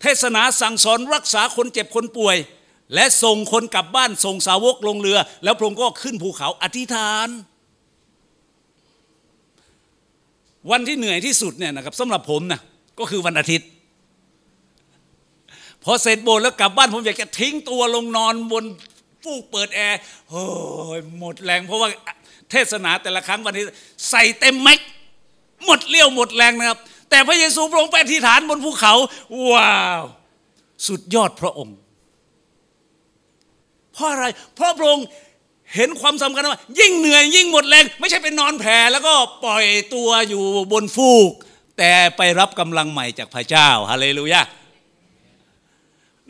[0.00, 2.36] เทศนาสั่งสอนรักษาคนเจ็บคนป่วย
[2.94, 7.28] และส่งคนกลับบ้านส่งสาวกลงเรือ แล้วพระองค์ก็ขึ้นภูเขาอธิษฐาน
[10.70, 12.60] วันที่เหนื่อยที่สุดเนี่ยนะครับสำหรับผมนะ
[12.98, 13.68] ก็คือวันอาทิตย์
[15.84, 18.64] พอเสร็จโบสถ์แล้วกลับบ้านผมอยากจะทิ้งตัวลงนอนบน
[19.24, 20.42] ฟูกเปิดแอร์โอ้
[20.98, 21.88] ยหมดแรงเพราะว่า
[22.50, 23.64] เทศนาแต่ละครั้งวันนี้
[24.10, 24.80] ใส่เต็มแม็ก
[25.64, 26.78] หมดเลี้ยวหมดแรงนะครับ
[27.10, 28.94] แต่พระเยซูพระองค์ไปอธิษฐานบนภูเขา
[29.50, 30.04] ว้าว
[30.86, 31.76] สุดยอดพระองค์
[33.94, 34.24] เพราะอะไร
[34.54, 35.06] เพราะพระองค์
[35.74, 39.12] เห็นความสำคัญว่า ยิ่งเหนื่อยยิ่งหมดแรง ไม่ใช่เป็นนอนแผ่แล้วก็
[39.44, 41.30] ปล่อยตัวอยู่บนฟูก
[41.78, 44.42] แต่ไปรับกำลังใหม่จากพระเจ้าฮาเลลูยา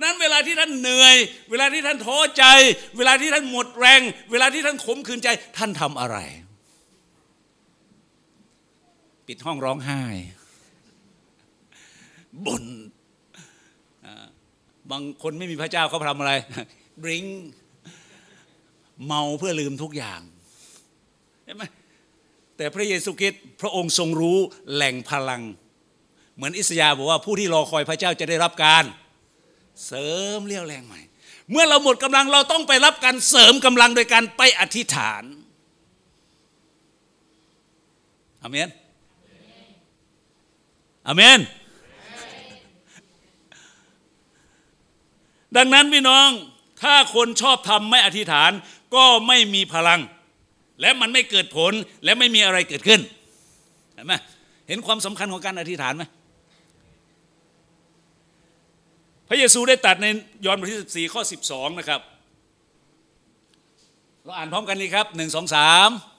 [0.03, 1.17] นั้นเวลาที่ท่านเหนื่อย
[1.51, 2.45] เวลาที่ท่านท้อใจ
[2.97, 6.17] เวลาที่ท่านหมดแรง เวลาที่ท่านขมขื่นใจ ท่านทำอะไร
[9.27, 10.03] ปิดห้องร้องไห้
[12.47, 12.63] บน
[14.91, 16.33] บางคนไม่มีพระเจ้าเขาทำอะไร
[17.05, 17.25] ดริง
[19.07, 20.21] เมาเพื่อลืมทุกอย่าง
[21.45, 21.65] เห็นไหม
[22.57, 24.39] แต่พระเยซูคริสต์พระองค์ทรงรู้
[24.75, 25.43] แหล่งพลัง
[26.37, 28.85] เหมือนอิสยาบอกว่าผู้ที่รอคอยพระเจ้าจะได้รับการ
[29.87, 31.01] เสริมเรี่ยวแรงใหม่
[31.51, 35.23] เมื่อเราหมดกำลังเราต้องไปรับการเสริมกำลังโดยการไปอธิษฐาน
[38.43, 38.69] อเมน
[41.09, 41.41] อเมน
[45.57, 46.29] ดังนั้นพี่น้อง
[46.83, 48.51] ถ้าคนชอบทำไม่อธิษฐาน
[48.95, 50.01] ก็ไม่มีพลัง
[50.81, 51.73] และมันไม่เกิดผล
[52.05, 53.01] และไม่มีอะไรเกิดขึ้น
[53.95, 54.15] เห็นไหม
[54.69, 56.05] เห็นความสำคัญของการอธิษฐานไหม
[59.29, 60.07] พระเยซูได้ตัดใน
[60.47, 62.01] ยอห์นบทที่14ข้อ 12 นะครับ
[64.25, 66.12] เราอ่านพร้อมกันนี้ครับ 1 2 3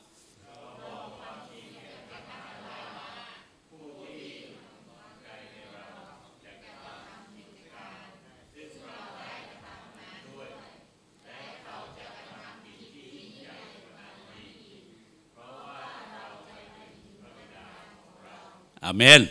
[18.85, 19.21] อาเมน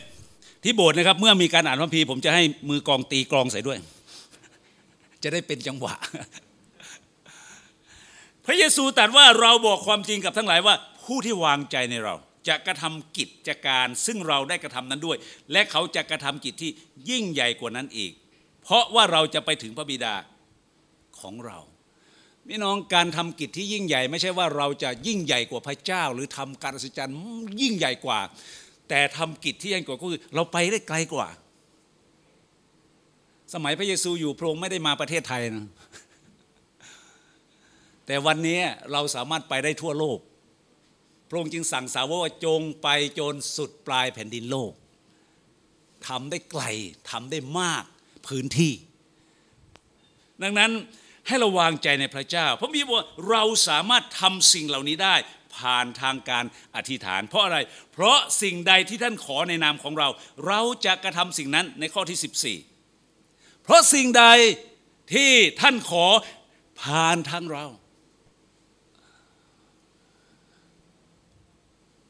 [0.62, 3.78] ที่โบสถ์นะครับ เมื่อมีการอ่านพระคัมภีร์ผมจะให้มือกองตีกลองใส่ด้วย
[5.22, 5.94] จะได้เป็นจังหวะ
[8.46, 12.14] พระเยซูตรัสว่าเราบอกความจริงกับทั้งหลายว่า ผู้ที่วางใจในเรา
[12.48, 15.16] จะกระทำกิจการซึ่งเราได้กระทำนั้นด้วย
[15.52, 16.70] และเขาจะกระทำกิจที่
[17.10, 18.12] ยิ่งใหญ่กว่านั้นอีก
[18.62, 20.14] เพราะว่าเราจะไปถึงพระบิดา
[21.20, 21.58] ของเรา
[22.48, 27.16] พี่น้องการทำกิจที่ยิ่งใหญ่ ไม่ใช่ว่าเราจะยิ่งใหญ่กว่าพระเจ้า หรือทำการอัศจรรย์
[27.60, 28.20] ยิ่งใหญ่กว่า
[28.94, 31.28] แต่ทำกิจที่ยิ่งกว่าก็คือ เราไปได้ไกลกว่า
[33.54, 35.66] สมัยพระเยซูอยู่พระองค์ไม่ได้มาประเทศไทยนะ
[38.06, 38.60] แต่วันนี้
[38.92, 40.18] เราสามารถไปได้ทั่วโลก
[41.28, 44.72] พระองค์จึงสั่งสาวกว่าจงไปจนสุดปลายแผ่นดินโลก
[46.08, 46.62] ทำได้ไกล
[47.10, 47.84] ทำได้มาก
[48.26, 48.72] พื้นที่
[50.42, 50.70] ดังนั้น
[51.26, 55.14] ให้เราวางใจในพระเจ้า เพราะมีว่าเราสามารถทำสิ่งเหล่านี้ได้
[55.58, 56.44] ผ่านทางการ
[56.76, 57.58] อธิษฐาน เพราะอะไร
[57.92, 60.08] เพราะสิ่งใดที่ท่านขอในนามของเรา
[60.46, 64.24] เราจะกระทำสิ่งนั้นในข้อที่ 14 เพราะสิ่งใด
[65.14, 66.06] ที่ท่านขอ
[66.82, 67.66] ผ่านทางเรา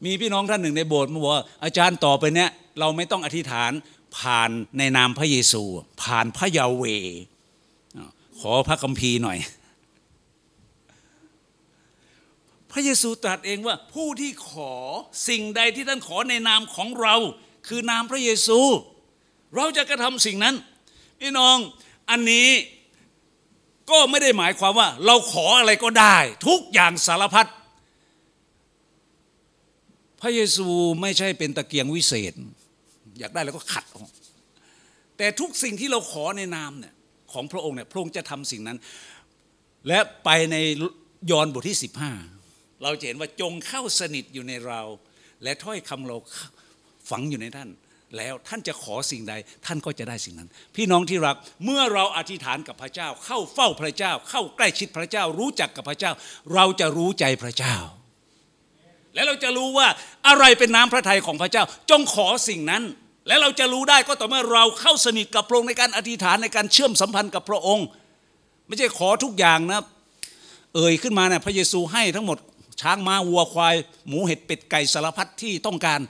[0.04, 2.50] มีพี่น้องท่านหนึ่งในโบสถ์มาบอกว่าอาจารย์ต่อไปเนี้ย
[2.80, 3.72] เราไม่ต้องอธิษฐาน
[4.18, 5.62] ผ่านในนามพระเยซู
[6.02, 6.84] ผ่านพระยาเว
[8.40, 9.38] ขอพระคัมภีร์หน่อย
[12.72, 14.74] พระเยซูตรัสเองว่าผู้ที่ขอ
[15.28, 17.14] สิ่งใดที่ท่านขอในนามของเรา
[17.68, 18.60] คือนามพระเยซู
[19.56, 20.54] เราจะกระทำสิ่งนั้น
[21.20, 21.56] พี่น้อง
[22.10, 22.48] อันนี้
[23.90, 26.16] ก็ไม่ได้หมายความว่า เราขออะไรก็ได้
[26.48, 27.46] ทุกอย่างสารพัด
[30.20, 30.68] พระเยซู
[31.00, 32.32] ไม่ใช่เป็นตะเกียงวิเศษ
[33.18, 34.10] อยากได้แล้วก็ขัดออก
[35.16, 36.94] แต่ทุกสิ่งที่เราขอในนามเนี่ย
[37.32, 38.78] ของพระองค์เนี่ยพระองค์จะทำสิ่งนั้น
[39.88, 40.56] และไปใน
[41.30, 42.41] ยอห์นบทที่ 15
[42.82, 44.80] เราจะเห็นว่าจงเข้าสนิทอยู่ในเรา
[45.42, 46.16] และถ้อยคำเรา
[47.10, 47.70] ฝังอยู่ในท่าน
[48.16, 49.34] แล้วท่านจะขอสิ่งใด
[49.66, 56.12] ท่านก็จะได้สิ่งนั้น พี่น้องที่รักเมื่อเราอธิษฐานกับพระเจ้า เข้าเฝ้าพระเจ้า เข้าใกล้ชิดพระเจ้า รู้จักกับพระเจ้า
[56.54, 57.76] เราจะรู้ใจพระเจ้า
[59.14, 59.88] และเราจะรู้ว่า
[60.28, 62.82] อะไรเป็นน้ำพระทัยของพระเจ้า จงขอสิ่งนั้น
[63.28, 67.86] และเราจะรู้ได้ก็ต่อเมื่อเราเข้าสนิทกับพระองค์ในการอธิษฐานในการเชื่อมสัมพันธ์กับพระองค์
[68.66, 69.80] ไม่ใช่ขอทุกอย่างนะ
[70.74, 72.38] เอ่ยขึ้นมาเนี่ยพระเยซูให้ทั้งหมด
[72.80, 73.74] ช้างม้าวัวควาย
[74.06, 76.00] หมูเห็ดเป็ดไก่สารพัดที่ต้องการ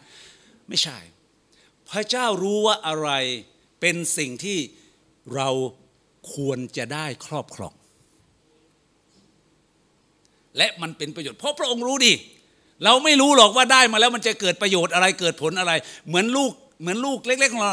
[0.68, 0.98] ไม่ใช่
[1.90, 3.10] พระเจ้ารู้ว่าอะไร
[3.80, 4.58] เป็นสิ่งที่
[5.34, 5.48] เรา
[6.34, 7.74] ควรจะได้ครอบครอง
[10.56, 12.14] และมันเป็นประโยชน์เพราะพระองค์รู้ดิ
[12.84, 15.72] เราไม่รู้หรอกว่าได้มาแล้วมันจะเกิดประโยชน์อะไรเกิดผลอะไร
[16.08, 17.72] เหมือนลูกเหมือนลูกเล็กๆของเรา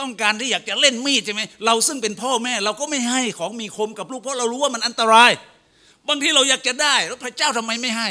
[0.00, 5.30] ต้องการที่อยากจะเล่นมีดใช่ไหมเราซึ่งเป็นพ่อแม่ เราก็ไม่ให้ของมีคมกับลูกเพราะเรารู้ว่ามันอันตราย
[6.08, 8.08] บางทีเราอยากจะได้ แล้วพระเจ้าทำไมไม่ให้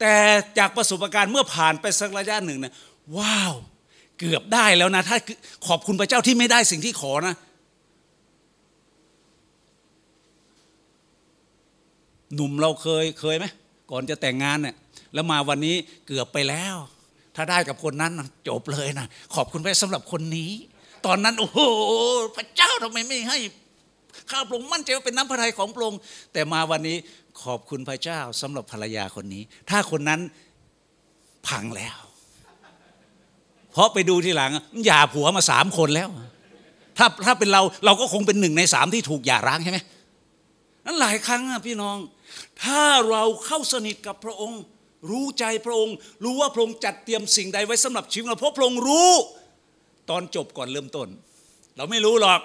[0.00, 0.14] แต่
[0.58, 2.72] จากประสบการณ์เมื่อผ่านไปสักระยะหนึ่งนะ
[3.16, 3.54] ว้าว
[4.18, 5.16] เกือบได้แล้วนะ ถ้า
[5.66, 7.34] ขอบคุณพระเจ้าที่ไม่ได้สิ่งที่ขอนะ
[12.34, 13.46] หนุ่มเราเคยเคยไหม
[13.90, 14.74] ก่อนจะแต่งงานเนี่ย
[15.14, 16.76] แล้วมาวันนี้เกือบไปแล้ว
[17.36, 18.12] ถ้าได้กับคนนั้น
[18.48, 20.52] จบเลยนะขอบคุณพระสำหรับคนนี้
[21.06, 21.60] ตอนนั้นโอ้โห
[22.36, 23.38] พระเจ้าทำไมไม่ให้
[24.30, 26.00] ข้าพระองค์มั่นใจว่าเป็นน้ำพระทัยของพระองค์
[26.32, 26.96] แต่มาวันนี้
[27.42, 30.20] ขอบคุณพระเจ้าสำหรับภรรยาคนนี้ ถ้าคนนั้น
[31.48, 31.96] พังแล้ว
[33.72, 34.52] เพราะไปดูทีหลัง
[34.84, 36.08] หย่าผัวมาสามคนแล้ว
[36.98, 39.78] ถ้าถ้าเป็นเราเราก็คงเป็นหนึ่งในสามที่ถูกหย่าร้างใช่ไหม
[40.86, 41.96] นั้นหลายครั้งอะพี่น้อง
[42.62, 44.60] ถ้าเราเข้าสนิทกับพระองค์
[45.10, 49.10] รู้ใจพระองค์ รู้ว่าพระองค์จัดเตรียมสิ่งใดไว้สำหรับชีวิตเราเพราะพระองค์รู้
[50.10, 51.08] ตอนจบก่อนเริ่มต้น
[51.76, 52.40] เราไม่รู้หรอก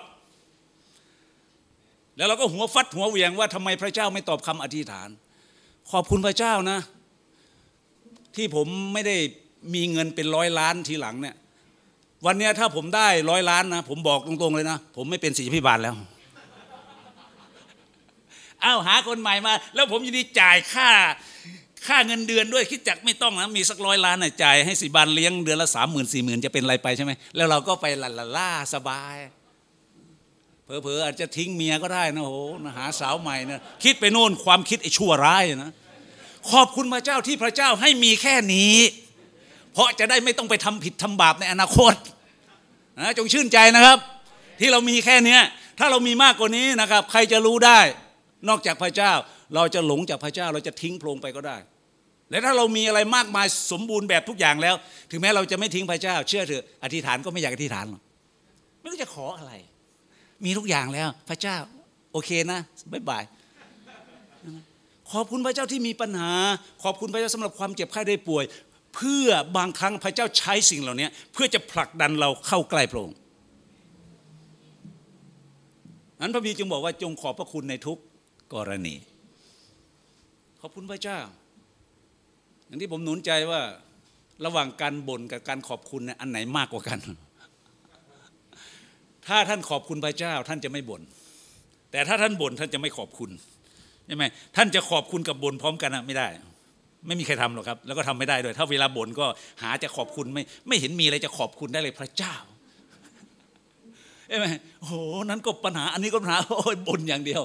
[2.22, 5.10] แล้วเราก็หัวฟัดหัวเวียงว่าทำไมพระเจ้าไม่ตอบคำอธิษฐาน
[5.92, 6.80] ขอบคุณพระเจ้านะ
[8.36, 9.16] ที่ผมไม่ได้
[9.74, 11.36] มีเงินเป็นร้อยล้านทีหลังเนี่ย
[12.26, 15.96] วันนี้ถ้าผมได้ร้อยล้านนะผมบอกตรงๆเลยนะ ผมไม่เป็นศิษย์พิบาลแล้ว
[18.64, 20.90] อ้าวหาคนใหม่มา แล้วผมยินดีจ่ายค่า
[21.88, 29.16] ค่าเงินเดือนด้วยคิดจักไม่ต้องนะมีสักร้อยล้านน่ะจ่ายให้สิบานเลี้ยงเดือนละสามหมื่นสี่หมื่นจะเป็นไรไปใช่ไหมแล้วเราก็ไปลาล่าสบาย
[30.84, 32.36] เผลอๆอาจจะทิ้งเมียก็ได้นะโห
[32.78, 35.72] หาสาวใหม่นะคิดไปโน่นความคิดไอ้ชั่วร้ายนะ
[36.52, 38.76] ขอบคุณพระเจ้าที่พระเจ้าให้มีแค่นี้
[39.74, 41.94] เพราะจะได้ไม่ต้องไปทำผิดทำบาปในอนาคต
[43.00, 43.98] นะจงชื่นใจนะครับ
[44.60, 45.38] ที่เรามีแค่นี้
[45.80, 47.80] ถ้าเรามีมากกว่านี้นะครับ ใครจะรู้ได้
[48.50, 49.12] นอกจากพระเจ้า
[49.56, 51.58] เราจะหลงจากพระเจ้าเราจะทิ้งโพรงไปก็ได้
[52.32, 54.76] และถ้าเรามีอะไรมากมายสมบูรณ์แบบทุกอย่างแล้ว
[55.12, 58.02] ถึงแม้เราจะไม่ทิ้งพระเจ้า เชื่อเถอะอธิษฐานก็ไม่อยากอธิษฐานหรอก
[58.80, 59.54] ไม่รู้จะขออะไร
[60.45, 61.58] มีทุกอย่างแล้ว พระเจ้า
[62.12, 62.60] โอเคนะ
[62.91, 63.23] บ๊ายบาย
[65.12, 66.32] ขอบคุณพระเจ้าที่มีปัญหา
[66.84, 68.43] ขอบคุณพระเจ้าสำหรับความเจ็บไข้ได้ป่วย
[68.95, 69.27] เพื่อ
[69.58, 73.17] บางครั้งพระเจ้าใช้สิ่งเหล่านี้เพื่อจะผลักดันเราเข้าใกล้พระองค์
[76.21, 77.97] นั้นพระบีจึงบอกว่าจงขอบพระคุณในทุก
[78.54, 78.95] กรณี
[80.62, 81.19] ขอบคุณพระเจ้า
[82.65, 83.62] อย่างที่ผมหนุนใจว่า
[84.45, 86.99] ระหว่างการบ่นกับการขอบคุณเนี่ยอันไหนมากกว่ากัน
[89.28, 91.02] ถ้าท่านขอบคุณพระเจ้าท่านจะไม่บ่น
[91.92, 93.30] แต่ถ้าท่านบ่นท่านจะไม่ขอบคุณ
[94.08, 94.24] ใช่ไหม
[94.56, 96.28] ท่านจะขอบคุณกับบ่นพร้อมกันนะไม่ได้
[97.08, 99.26] ไม่มีใครทำหรอกครับ แล้วก็ทำไม่ได้ด้วย ถ้าเวลาบ่นก็
[99.62, 102.36] หาจะขอบคุณไม่ไม่เห็นมีอะไรจะขอบคุณได้เลยพระเจ้า
[104.28, 104.46] ใช่ไหม
[104.80, 104.94] โอ้โห
[105.26, 107.42] นั้นก็ปัญหาอันนี้ก็ปัญหาโอ้ยบ่นอย่างเดียว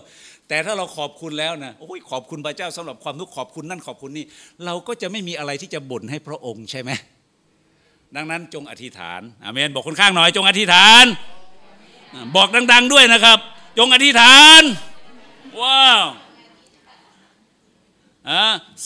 [0.49, 4.25] แต่ถ้าเราขอบคุณแล้วนะโอ้ยขอบคุณพระเจ้าสำหรับความทุกข์ขอบคุณนั่นขอบคุณนี่
[4.65, 6.91] เราก็จะไม่มีอะไรที่จะบ่นให้พระองค์ใช่ไหม
[8.17, 11.05] ดังนั้นจงอธิษฐานอาเมนบอกคนข้างหน่อยจงอธิษฐาน
[12.37, 13.39] บอกดัง ๆด้วยนะครับ
[13.79, 14.63] จงอธิษฐาน
[15.61, 16.05] ว้าว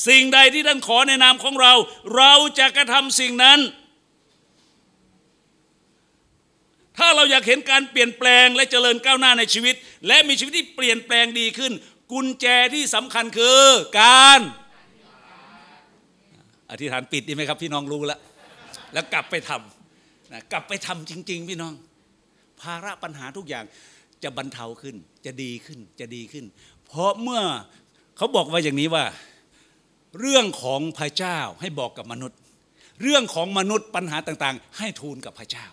[0.09, 1.73] สิ่งใดที่ท่านขอในนามของเรา
[2.17, 3.59] เราจะกระทำสิ่งนั้น
[6.99, 9.75] ถ้าเราอยากเห็นการเปลี่ยนแปลงและเจริญก้าวหน้าในชีวิต
[10.07, 11.73] และมีชีวิตที่เปลี่ยนแปลงดีขึ้น
[12.13, 13.63] กุญแจที่สำคัญคือ
[14.01, 14.41] การ
[16.71, 18.21] อธิษฐานปิดดีไหมครับพี่น้องรู้แล้ว
[18.93, 21.73] แล้วกลับไปทำนะกลับไปทำจริง ๆ พี่น้อง
[22.63, 23.65] ภาระปัญหาทุกอย่าง
[24.23, 24.97] จะบรรเทาขึ้น
[25.27, 26.45] จะดีขึ้นจะดีขึ้น
[26.87, 27.43] เพราะเมื่อ
[28.17, 29.05] เขาบอกว่าอย่างนี้ว่า
[30.21, 32.39] เรื่องของพระเจ้าให้บอกกับมนุษย์
[33.03, 35.67] เรื่องของมนุษย์ปัญหาต่างๆ ให้ทูลกับพระเจ้า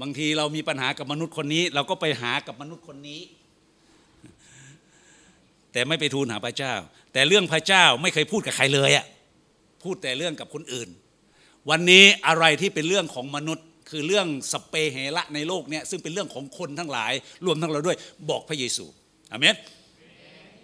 [0.00, 3.20] บางทีเรามีปัญหากับมนุษย์คนนี้ เราก็ไปหากับมนุษย์คนนี้
[5.72, 6.74] แต่ไม่ไปทูลหาพระเจ้า
[7.12, 9.06] แต่เรื่องพระเจ้าไม่เคยพูดกับใครเลยอะ
[9.82, 10.88] พูดแต่เรื่องกับคนอื่น
[11.70, 17.12] วันนี้อะไรที่เป็นเรื่องของมนุษย์ คือเรื่องสเปเฮระในโลกเนี้ซึ่งเป็นเรื่องของคนทั้งหลาย
[17.46, 17.96] รวมทั้งเราด้วย
[18.30, 18.84] บอกพระเยซู
[19.32, 19.56] อเมน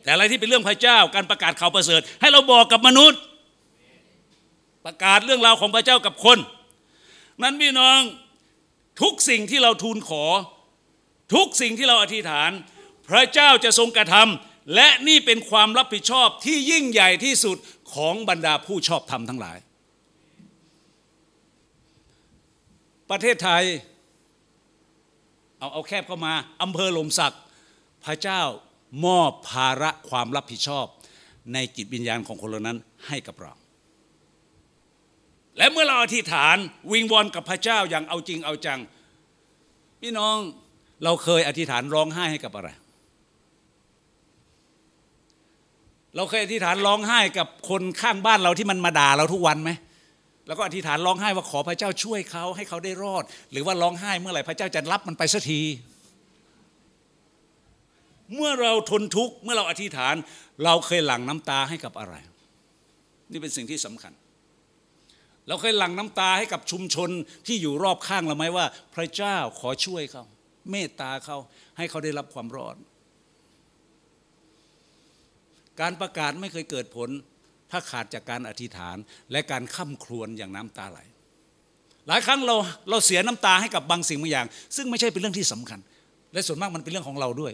[0.02, 3.20] แต่อะไรที่เป็นเรื่องพระเจ้าการประกาศข่าวประเสริฐ ให้เราบอกกับมนุษย์
[4.87, 6.38] ประกาศเรื่องราวของพระเจ้ากับคน
[7.42, 8.00] นั้นพี่น้อง
[9.02, 10.24] ทุกสิ่งที่เราทูลขอ
[11.34, 12.50] ทุกสิ่งที่เราอธิษฐาน
[13.08, 17.56] พระเจ้าจะทรงกระทำและนี่เป็นความรับผิดชอบที่ยิ่งใหญ่ที่สุด
[17.94, 19.58] ของบรรดาผู้ชอบธรรมทั้งหลาย
[23.14, 23.64] ประเทศไทย
[25.59, 27.35] เอาเอาแคบเข้ามาอำเภอหลมสัก
[28.05, 28.42] พระเจ้า
[29.05, 30.87] มอบภาระความรับผิดชอบ
[31.53, 33.53] ในจิตวิญญาณของคนเหล่านั้นให้กับเรา
[35.59, 36.57] และเมื่อเราอธิษฐาน
[36.92, 38.81] วิงวอนกับพระเจ้าอย่างเอาจริงเอาจัง
[40.00, 40.37] พี่น้อง
[41.05, 42.68] เราเคยอธิษฐานร้องไห้ให้กับอะไร
[46.16, 49.70] เราเคยอธิษฐานร้องไห้กับคนข้างบ้านเราที่มันมาด่าเราทุกวันไหม
[50.46, 55.61] แล้วก็อธิษฐานร้องไห้ว่าขอพระเจ้าช่วยเขาให้เขาได้รอด หรือว่าร้องไห้เมื่อไหร่พระเจ้าจะรับมันไปสักที
[58.35, 60.14] เมื่อเราทนทุกข์เมื่อเราอธิษฐาน
[60.64, 62.14] เราเคยหลั่งน้ำตาให้กับอะไร
[63.30, 64.12] นี่เป็นสิ่งที่สำคัญ
[65.48, 67.11] เราเคยหลั่งน้ำตาให้กับชุมชน
[67.46, 70.24] ที่อยู่รอบข้างเราไหมว่า พระเจ้าขอช่วยเขา
[70.70, 71.37] เมตตาเขา
[71.76, 72.76] ให้เขาได้รับความรอด
[75.80, 77.11] การประกาศไม่เคยเกิดผล
[77.70, 78.96] ถ้าขาดจากการอธิษฐาน
[79.33, 81.00] และการข้าครวญอย่างน้ำตาไหล
[82.09, 82.57] หลายครั้งเรา
[82.90, 84.46] เราเสียน้ำตาให้กับบางสิ่งบางอย่าง
[84.77, 85.81] ซึ่งไม่ใช่เป็นเรื่องที่สำคัญ
[86.33, 87.53] และส่วนมากมันเป็นเรื่องของเราด้วย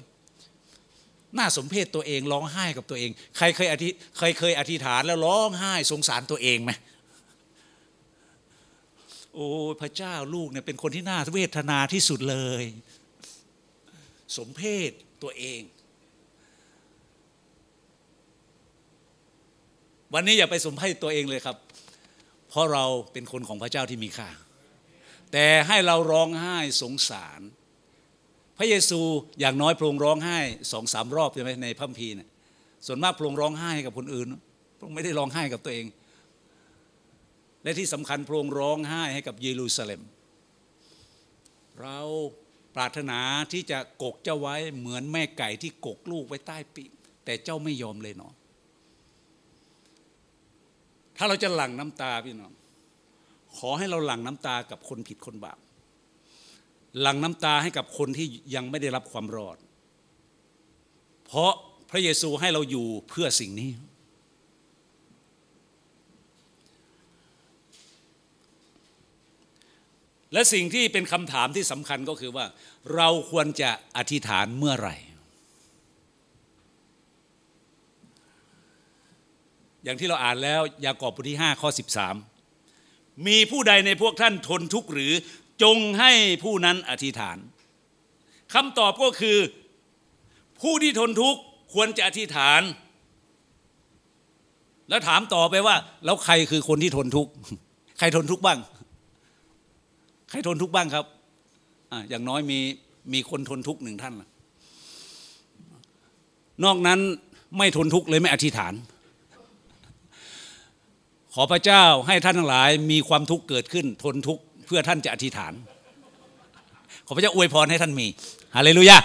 [1.39, 6.71] น่าสมเพชตัวเองร้องไห้กับตัวเอง ใครเคยอธิใครเคยอธิษฐานแล้วร้องไห้สงสารตัวเองไหม
[9.35, 9.49] โอ้
[9.81, 12.65] พระเจ้าลูกเนี่ยเป็นคนที่น่าเวทนาที่สุดเลย
[14.37, 14.91] สมเพศ
[15.23, 15.61] ตัวเอง
[20.15, 21.57] วันนี้อย่าไปสมเพศตัวเองเลยครับ
[22.49, 24.29] เพราะเราเป็นคนของพระเจ้าที่มีค่า
[25.33, 27.41] แต่ให้เราร้องไห้สงสาร
[28.59, 29.01] พระเยซู
[29.41, 30.39] อย่างน้อยพระองค์ร้องไห้
[30.73, 32.29] สองสามรอบใช่ไหมในพัมภีเนี่ย
[32.87, 34.27] ส่วนมากพระองค์ร้องไห้กับคนอื่น
[34.77, 35.87] พระองค์ไม่ได้ร้องไห้กับตัวเอง
[37.63, 40.03] และที่สำคัญพระองค์ร้องไห้ให้กับเยรูซาเล็ม
[41.81, 41.99] เรา
[42.77, 43.21] ปรารถนา
[43.53, 46.91] ที่จะกกเจ้าไว้เหมือนแม่ไก่ที่กกลูกไว้ใต้ปีก
[47.25, 48.33] แต่เจ้าไม่ยอมเลยเนาะ
[51.23, 52.53] ถ้าเราจะหลั่งน้ำตาพี่น้อง
[53.57, 55.59] ขอให้เราหลั่งน้ำตากับคนผิดคนบาป
[57.01, 59.57] หลั่งน้ำตาให้กับคนที่ยังไม่ได้รับความรอด
[61.27, 61.53] เพราะ
[61.91, 63.71] พระเยซูให้เราอยู่เพื่อสิ่งนี้
[70.33, 72.47] และสิ่งที่เป็นคำถามที่สำคัญก็คือว่า
[72.97, 74.97] เราควรจะอธิษฐานเมื่อไหร่
[79.85, 81.71] อย่างที่เราอ่านแล้วยากอบบทที่ 5 ข้อ
[82.49, 85.13] 13 มีผู้ใดในพวกท่านทนทุกข์หรือ
[85.63, 86.13] จงให้
[86.45, 87.39] ผู้นั้นอธิษฐาน
[88.55, 89.39] คำตอบก็คือ
[90.61, 91.41] ผู้ที่ทนทุกข์
[91.73, 92.63] ควรจะอธิษฐาน
[94.89, 97.33] แล้วถามต่อไปว่า แล้วใครคือคนที่ทนทุกข์
[97.99, 98.59] ใครทนทุกข์บ้าง
[100.31, 101.05] ใครทนทุกข์บ้างครับ
[101.93, 102.59] ออย่างน้อยมี
[103.13, 104.29] มีคนทนทุกข์หนึ่งท่านละ
[106.65, 107.01] นอกนั้น
[107.59, 108.73] ไม่ทนทุกข์เลยไม่อธิษฐาน
[111.35, 115.53] ขอพระเจ้าให้ท่านทั้งหลายมีความทุกข์เกิดขึ้น ทนทุกข์เพื่อท่านจะอธิษฐาน
[117.07, 118.07] ขอพระเจ้าอวยพรให้ท่านมี
[118.57, 118.97] ฮาเลลูยา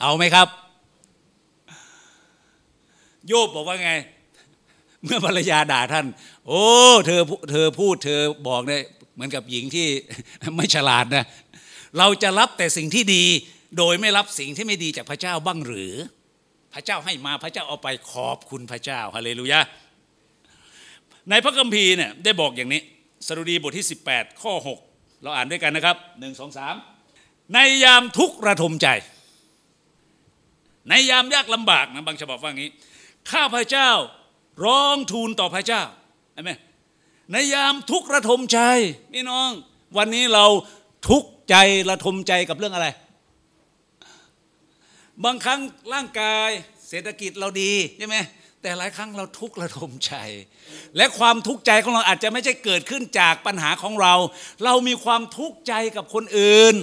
[0.00, 0.48] เอาไหมครับ
[3.28, 3.92] โยบบอกว่าไง
[5.04, 6.06] เมื่อภรรยาด่าท่าน
[6.46, 6.62] โอ้
[7.06, 8.82] เธอเธอพูดเธอบอกเนี่ย
[9.14, 9.86] เหมือนกับหญิงที่
[10.56, 11.24] ไม่ฉลาดนะ
[11.98, 13.24] เราจะรับแต่สิ่งที่ดี
[13.78, 15.94] โดยไม่รับสิ่งที่ไม่ดีจากพระเจ้าบ้างหรือ
[16.74, 19.60] พระเจ้าให้มาพระเจ้าเอาไปขอบคุณพระเจ้าฮาเลลูยา
[21.30, 22.80] ในพระคัมภีร์เนี่ยได้บอกอย่างนี้
[23.26, 24.54] สรุดีบทที่ 18 ข้อ
[24.86, 26.74] 6 เราอ่านด้วยกันนะครับหนึ่งสองสาม
[27.54, 28.88] ในยามทุกข์ระทมใจ
[30.88, 32.70] ในยามยากลำบากนะบางฉบับว่างี้
[33.32, 33.90] ข้าพระเจ้า
[34.64, 35.82] ร้องทูลต่อพระเจ้า
[36.34, 36.50] ใช่ไหม
[37.32, 38.60] ในยามทุกข์ระทมใจ
[39.12, 39.50] พี่น้อง
[39.98, 40.46] วันนี้เรา
[41.08, 41.56] ทุกข์ใจ
[41.90, 42.86] ระทมใจกับเรื่องอะไร
[45.24, 45.60] บางครั้ง
[45.92, 46.50] ร่างกาย
[46.88, 48.16] เศรษฐกิจเราดีใช่ไหม
[48.62, 50.14] แต่หลายครั้งเราทุกข์ระทมใจ
[50.96, 54.14] และความทุกข์ใจของเราอาจจะไม่ใช่เกิดขึ้นจากปัญหาของเรา
[54.64, 56.74] เรามีความทุกข์ใจกับคนอื่น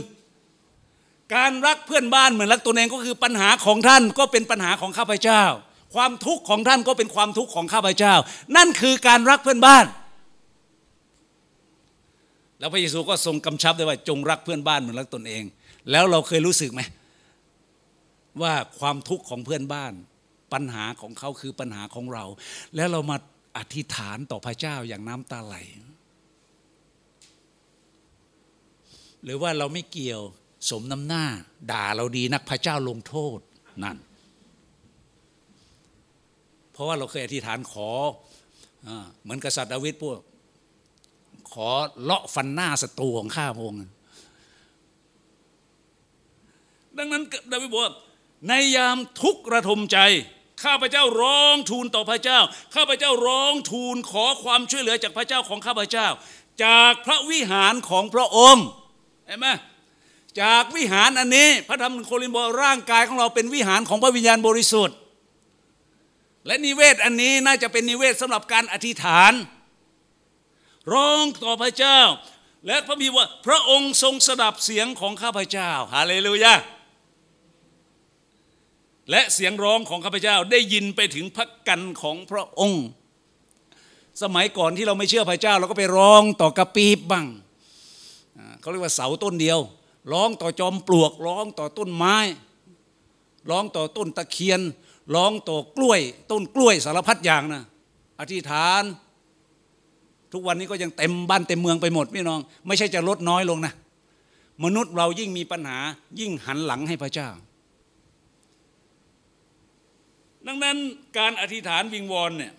[1.36, 5.44] การรักเพื่อนบ้านเหมือนรักตัวเองก็คือปัญหาของท่านก็เป็นปัญหาของข้าพเจ้า
[5.96, 8.13] ความทุกข์ของท่านก็เป็นความทุกข์ของข้าพเจ้า
[8.58, 9.86] นั่นคือการรักเพื่อนบ้าน
[12.60, 15.44] แล้วพระเยซูก็ทรงกำชับด้วยว่าจงรักเพื่อนบ้านเหมือนรักตนเอง
[15.92, 16.82] แล้วเราเคยรู้สึกไหม
[18.42, 19.94] ว่าความทุกข์ของเพื่อนบ้าน
[20.54, 22.26] ปัญหาของเขาคือปัญหาของเรา
[22.76, 23.18] แล้วเรามา
[23.58, 25.56] อธิษฐานต่อพระเจ้าอย่างน้ำตาไหล
[29.24, 30.22] หรือว่าเราไม่เกี่ยว
[30.70, 31.26] สมน้ำหน้า
[31.72, 33.40] ด่าเราดีนักพระเจ้าลงโทษ
[33.84, 33.98] นั่น
[36.72, 37.90] เพราะว่าเราเคยอธิษฐานขอ
[38.88, 38.90] อ
[39.22, 40.20] เหมือนกษัตริย์ดาวิดพวก
[41.52, 41.70] ขอ
[42.04, 43.80] เลาะฟันหน้าศัตรูของข้าพงศ์
[46.98, 47.94] ดังนั้นดาวิดบอก
[48.48, 49.98] ในยามทุกระทมใจ
[50.63, 52.39] ข้าพเจ้าร้องทูลต่อพระเจ้า
[52.76, 56.08] ข้าพเจ้าร้องทูลขอความช่วยเหลือจากพระเจ้าของข้าพเจ้า
[56.63, 58.65] จากพระวิหารของพระองค์
[59.28, 59.48] เห็นไหม
[60.41, 64.98] จากวิหารอันนี้พระธรรมโครินบอกร่างกายของเราเป็นวิหารของพระวิญญาณบริสุทธิ์
[66.48, 69.34] และนิเวศอันนี้น่าจะเป็นนิเวศสำหรับการอธิษฐาน
[70.93, 72.00] ร้องต่อพระเจ้า
[72.67, 76.54] และพระบีว่าพระองค์ทรงสดับเสียงของข้าพเจ้าฮาเลลูยา
[79.12, 82.86] และเสียงร้องของข้าพเจ้าได้ยินไปถึงพระกันของพระองค์
[84.22, 87.28] สมัยก่อนที่เราไม่เชื่อพระเจ้า เราก็ไปร้องต่อกระปีบบ้าง
[88.60, 89.60] เขาเรียกว่าเสาต้นเดียว
[90.13, 92.17] ร้องต่อจอมปลวก ร้องต่อต้นไม้
[93.50, 94.62] ร้องต่อต้นตะเคียน
[95.15, 96.00] ร้องต่อกล้วย
[96.32, 97.63] ต้นกล้วยสารพัดอย่างนะ
[98.20, 98.84] อธิษฐาน
[100.34, 103.74] ทุกวันนี้ก็ยังเต็มบ้านเต็มเมืองไปหมดพี่น้อง ไม่ใช่จะลดน้อยลงนะ
[104.63, 105.80] มนุษย์เรายิ่งมีปัญหา
[106.20, 107.30] ยิ่งหันหลังให้พระเจ้า
[110.48, 110.78] ดังนั้น
[111.18, 112.54] การอธิษฐานวิงวอนเนี่ย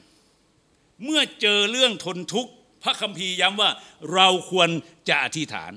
[1.05, 3.71] เมื่อเจอเรื่องทนทุกข์พระคัมภีร์ย้ำว่า
[4.15, 4.69] เราควร
[5.09, 5.73] จะอธิษฐาน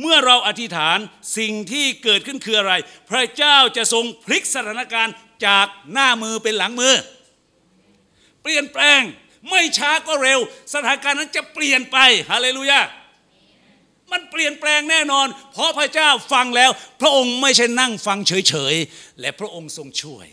[0.00, 0.98] เมื่อเราอธิษฐาน
[1.38, 2.72] สิ่งที่เกิดขึ้นคืออะไร
[3.10, 5.14] พระเจ้าจะทรงพลิกสถานการณ์
[5.46, 6.94] จากหน้ามือเป็นหลังมือ
[8.42, 9.00] เปลี่ยนแปลง
[9.50, 10.40] ไม่ช้าก็เร็ว
[10.74, 11.98] สถานการณ์นั้นจะเปลี่ยนไป
[12.30, 12.80] ฮาเลลูยา
[14.12, 20.26] มันเปลี่ยนแปลงแน่นอน เพราะพระเจ้าฟังแล้ว พระองค์ไม่ใช่นั่งฟังเฉยๆ และพระองค์ทรงช่วย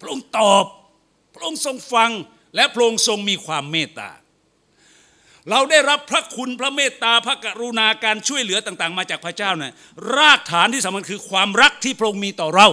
[0.00, 0.64] พระองค์ตอบ
[1.34, 2.10] พระองค์ทรงฟัง
[2.56, 4.10] และพระองค์ทรงมีความเมตตา
[5.50, 9.72] เราได้รับพระคุณพระเมตตาพระกรุณาการช่วยเหลือต่าง ๆ มาจากพระเจ้าเนี่ย
[10.16, 12.68] รากฐานที่สำคัญคือความรักที่พระองค์มีต่อเรา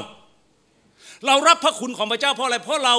[1.25, 2.95] เรารับพระคุณของพระเจ้าเพราะอะไรเพราะเรา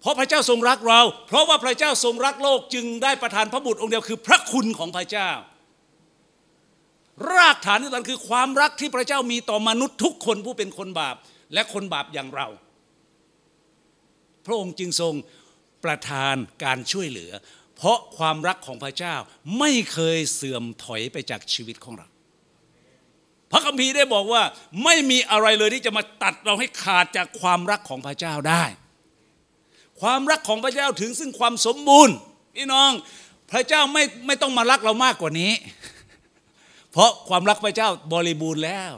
[0.00, 5.30] เพราะพระเจ้าทรงรักเรา เพราะว่าพระเจ้าทรงรักโลกจึงได้ประทานพระบุตรองค์เดียวคือพระคุณของพระเจ้า
[7.34, 11.16] รากฐานที่สำคัญคือความรักที่พระเจ้ามีต่อมนุษย์ทุกคนผู้เป็นคนบาป
[11.54, 12.48] และคนบาปอย่างเรา
[14.48, 15.14] พระองค์จึงทรง
[15.84, 16.34] ประทาน
[16.64, 17.32] การช่วยเหลือ
[17.76, 19.14] เพราะความรักของพระเจ้า
[19.58, 22.06] ไม่เคยเสื่อมถอยไปจากชีวิตของเรา
[23.50, 24.42] พระคัมภีร์ได้บอกว่า
[24.84, 28.64] ไม่มีอะไรเลยที่จะมาตัดเราให้ขาดจากความรักของพระเจ้าได้
[30.00, 32.14] ความรักของพระเจ้าถึงซึ่งความสมบูรณ์
[32.54, 32.90] พี่น้อง
[33.52, 35.52] พระเจ้าไม่ไม่ต้องมารักเรามากกว่านี้
[36.92, 38.92] เพราะความรักพระเจ้าบริบูรณ์แล้ว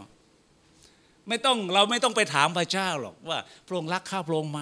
[1.29, 4.61] ไม่ต้องเราไม่ต้องไปถามพระเจ้าหรอกว่าพระองค์รักข้าพระองค์ไหม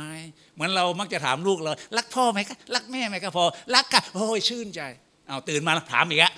[0.54, 3.44] เหมือนเรามักจะถามลูกเรารักพ่อไหมคะรักแม่ไหมก็พอ
[3.74, 4.80] รักกันโอ้ยชื่นใจ
[5.26, 6.32] เอาตื่นมาถามอีกอะ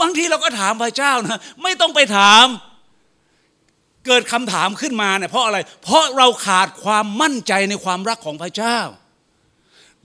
[0.00, 2.46] บางทีเราก็ถามพระเจ้านะไม่ต้องไปถาม
[4.06, 8.78] เกิดคำถามขึ้นมาเนี่ยเพราะอะไร เพราะเราขาดความมั่นใจในความรักของพระเจ้า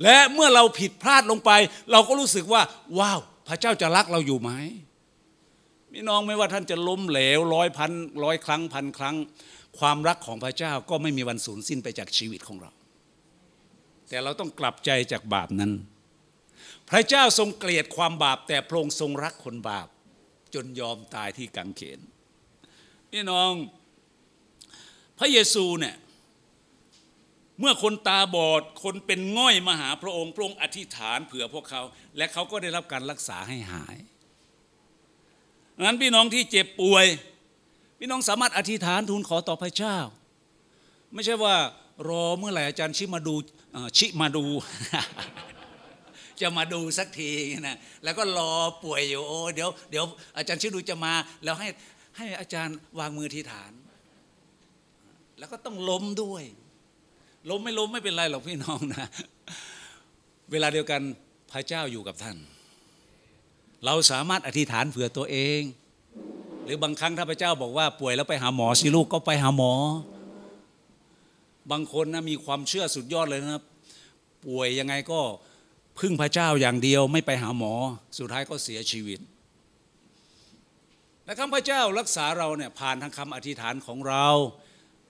[0.04, 1.52] และเมื่อเราผิดพลาดลงไป
[1.92, 2.62] เราก็รู้สึกว่า
[3.00, 4.52] ว้าว พระเจ้าจะรักเราอยู่ไหม
[5.94, 7.92] พี่น้องไม่ว่าท่านจะล้มเหลวร้อยพัน
[8.24, 9.16] ร้อยครั้งพันครั้ง
[9.80, 12.72] ความรักของพระเจ้าก็ไม่มีวันสูญสิ้นไปจากชีวิตของเรา
[14.10, 15.72] แต่เราต้องกลับใจจากบาปนั้น
[16.90, 19.88] พระเจ้าทรงเกลียดความบาป แต่พระองค์ทรงรักคนบาป
[20.54, 22.00] จนยอมตายที่กังเขน
[23.12, 23.52] พี่น้อง
[25.20, 25.96] พระเยซูเนี่ย
[27.60, 31.82] เมื่อคนตาบอดคนเป็นง่อยมาหาพระองค์พระองค์อธิษฐานเผื่อพวกเขา
[32.18, 33.98] และเขาก็ได้รับการรักษาให้หาย
[35.86, 37.06] นั้นพี่น้องที่เจ็บป่วย
[38.00, 39.98] พี่น้องสามารถอธิษฐานทูลขอต่อพระเจ้า
[41.14, 41.56] ไม่ใช่ว่า
[42.10, 43.36] รอเมื่อไหร่อาจารย์ชิมาดู
[43.98, 44.46] ชิมาดู
[46.42, 47.32] จะมาดูสักที
[47.68, 48.52] นะแล้วก็รอ
[48.84, 50.06] ป่วยอยู่โอ้เดี๋ยวเดี๋ยว
[50.38, 51.14] อาจารย์ชิดูจะมา
[51.44, 51.68] แล้วให้
[52.18, 53.72] ให้อาจารย์วางมือที่ฐาน
[55.40, 56.44] แล้วก็ต้องล้มด้วย
[57.50, 59.06] ล้มไม่ล้มไม่เป็นไรหรอกพี่น้องนะ
[60.52, 61.02] เวลาเดียวกัน
[61.52, 62.38] พระเจ้าอยู่กับท่าน
[63.86, 65.62] เราสามารถอธิษฐานเผื่อตัวเอง
[66.64, 69.74] หรือบางครั้งถ้าพระเจ้าบอกว่าป่วยแล้วไปหาหมอสิลูกก็ไปหาหมอ
[71.72, 73.64] บางคนนะมีความเชื่อสุดยอดเลยนะครับ
[74.46, 75.20] ป่วยยังไงก็
[76.00, 77.74] พึ่งพระเจ้าอย่างเดียวไม่ไปหาหมอ
[78.18, 79.20] สุดท้ายก็เสียชีวิต
[81.26, 84.28] และคำพระเจ้ารักษาเราเนี่ยผ่านทางคำอธิษฐานของเรา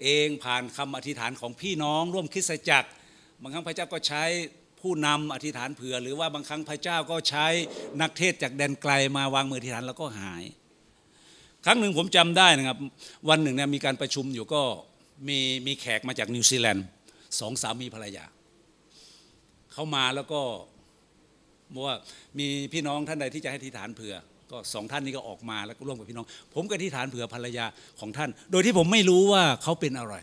[0.01, 2.89] เองผ่านคำอธิษฐานของพี่น้อง ร่วมคริสตจักร
[3.41, 4.23] บางครั้งพระเจ้าก็ใช้
[4.81, 7.47] ผู้นำอธิษฐานเผื่อ หรือว่าบางครั้งพระเจ้าก็ใช้
[8.01, 10.43] นักเทศจากแดนไกลมาวางมืออธิษฐานแล้วก็หาย
[11.65, 12.77] ครั้งหนึ่งผมจำได้นะครับ
[13.29, 14.61] วันหนึ่งเนี่ยมีการประชุมอยู่ก็
[15.27, 16.85] มีมีแขกมาจากนิวซีแลนด์
[17.39, 18.25] สองสามีภรรยา
[19.73, 20.41] เขามาแล้วก็
[21.73, 21.95] บอกว่า
[22.39, 24.15] มีพี่น้องท่านใดที่จะให้อธิษฐานเผื่อ
[24.51, 27.65] ก็สองท่านนี้ก็ออกมาแล้วก็ร่วมกับพี่น้อง ผมก็ที่ฐานเผื่อภรรยา
[27.99, 30.15] ของท่าน โดยที่ผมไม่รู้ว่าเขาเป็นอะไร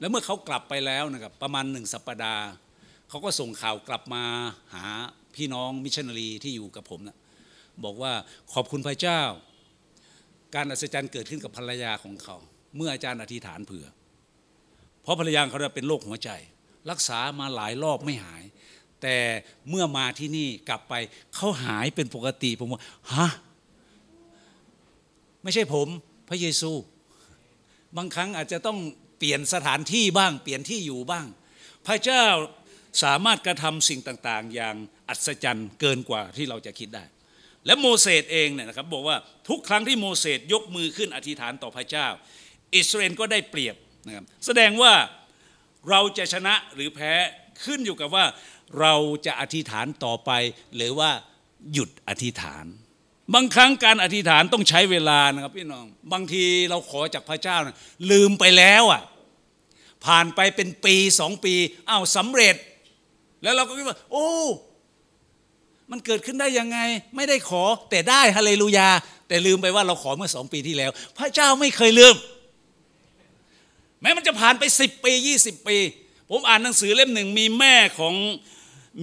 [0.00, 2.44] แล้วเมื่อเขากลับไปแล้วนะครับประมาณหนึ่งสัปดาห์
[3.10, 4.24] เขาก็ส่งข่าวกลับมา
[4.74, 4.84] หา
[5.36, 7.16] พี่น้องมิชชันนารีที่อยู่กับผมนะ
[7.84, 8.12] บอกว่า
[8.52, 9.20] ขอบคุณพระเจ้า
[10.54, 12.36] การอัศจรรย์เกิดขึ้นกับภรรยาของเขา
[12.76, 13.86] เมื่ออาจารย์อธิษฐานเผื่อ
[15.02, 16.30] เพราะภรรยาเขาเป็นโรคหัวใจ
[16.90, 18.42] รักษามาหลายรอบไม่หาย
[19.02, 19.16] แต่
[19.68, 20.94] เมื่อมาที่นี่กลับไป
[21.34, 22.82] เขาหายเป็นปกติผมว่า
[23.12, 23.28] ฮะ
[25.42, 25.88] ไม่ใช่ผม
[26.28, 26.70] พระเยซู
[27.96, 28.78] บางครั้งอาจจะต้อง
[29.18, 31.26] เปลี่ยนสถานที่บ้าง เปลี่ยนที่อยู่บ้าง
[31.86, 32.24] พระเจ้า
[33.02, 34.76] สามารถกระทำสิ่งต่างๆ อย่าง
[35.08, 37.04] อัศจรรย์เกินกว่าที่เราจะคิดได้
[37.66, 39.16] และโมเสสเองเนี่ยนะครับบอกว่า
[39.48, 42.06] ทุกครั้งที่โมเสสยกมือขึ้นอธิษฐานต่อพระเจ้า
[42.76, 43.76] อิสราเอลก็ได้เปรียบ
[44.06, 44.92] นะครับแสดงว่า
[45.90, 47.12] เราจะชนะหรือแพ้
[47.64, 48.24] ขึ้นอยู่กับว่า
[48.80, 48.94] เรา
[49.26, 50.30] จะอธิษฐานต่อไป
[50.76, 51.10] หรือว่า
[51.72, 52.66] หยุดอธิษฐาน
[53.34, 57.76] บางครั้งการอธิษฐานต้องใช้เวลานะครับพี่น้อง บางทีเราขอจากพระเจ้านะ
[58.10, 59.02] ลืมไปแล้วอะ
[60.06, 61.54] ผ่านไปเป็นปีสองปี
[61.88, 62.56] อ้าวสำเร็จ
[63.42, 64.28] แล้วเราก็คิดว่า โอ้
[65.90, 66.78] มันเกิดขึ้นได้ยังไง
[67.16, 68.88] ไม่ได้ขอ แต่ได้ฮาเลลูยา
[69.28, 72.14] แต่ลืมไปว่าเราขอเมื่อสองปีที่แล้ว พระเจ้าไม่เคยลืม
[74.00, 75.76] แม้มันจะผ่านไปสิบปียี่สิบปี
[76.30, 78.14] ผมอ่านหนังสือเล่มหนึ่งมีแม่ของ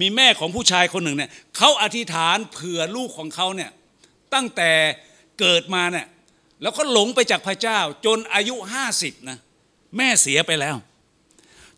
[0.00, 3.70] มีแม่ของผู้ชายคนหนึ่งเนี่ยเขาอธิษฐานเผื่อลูกของเขาเนี่ย
[4.34, 4.70] ตั้งแต่
[5.40, 6.06] เกิดมาเนี่ย
[6.62, 9.38] แล้วก็หลงไปจากพระเจ้าจนอายุห้าสิบนะ
[9.96, 10.76] แม่เสียไปแล้ว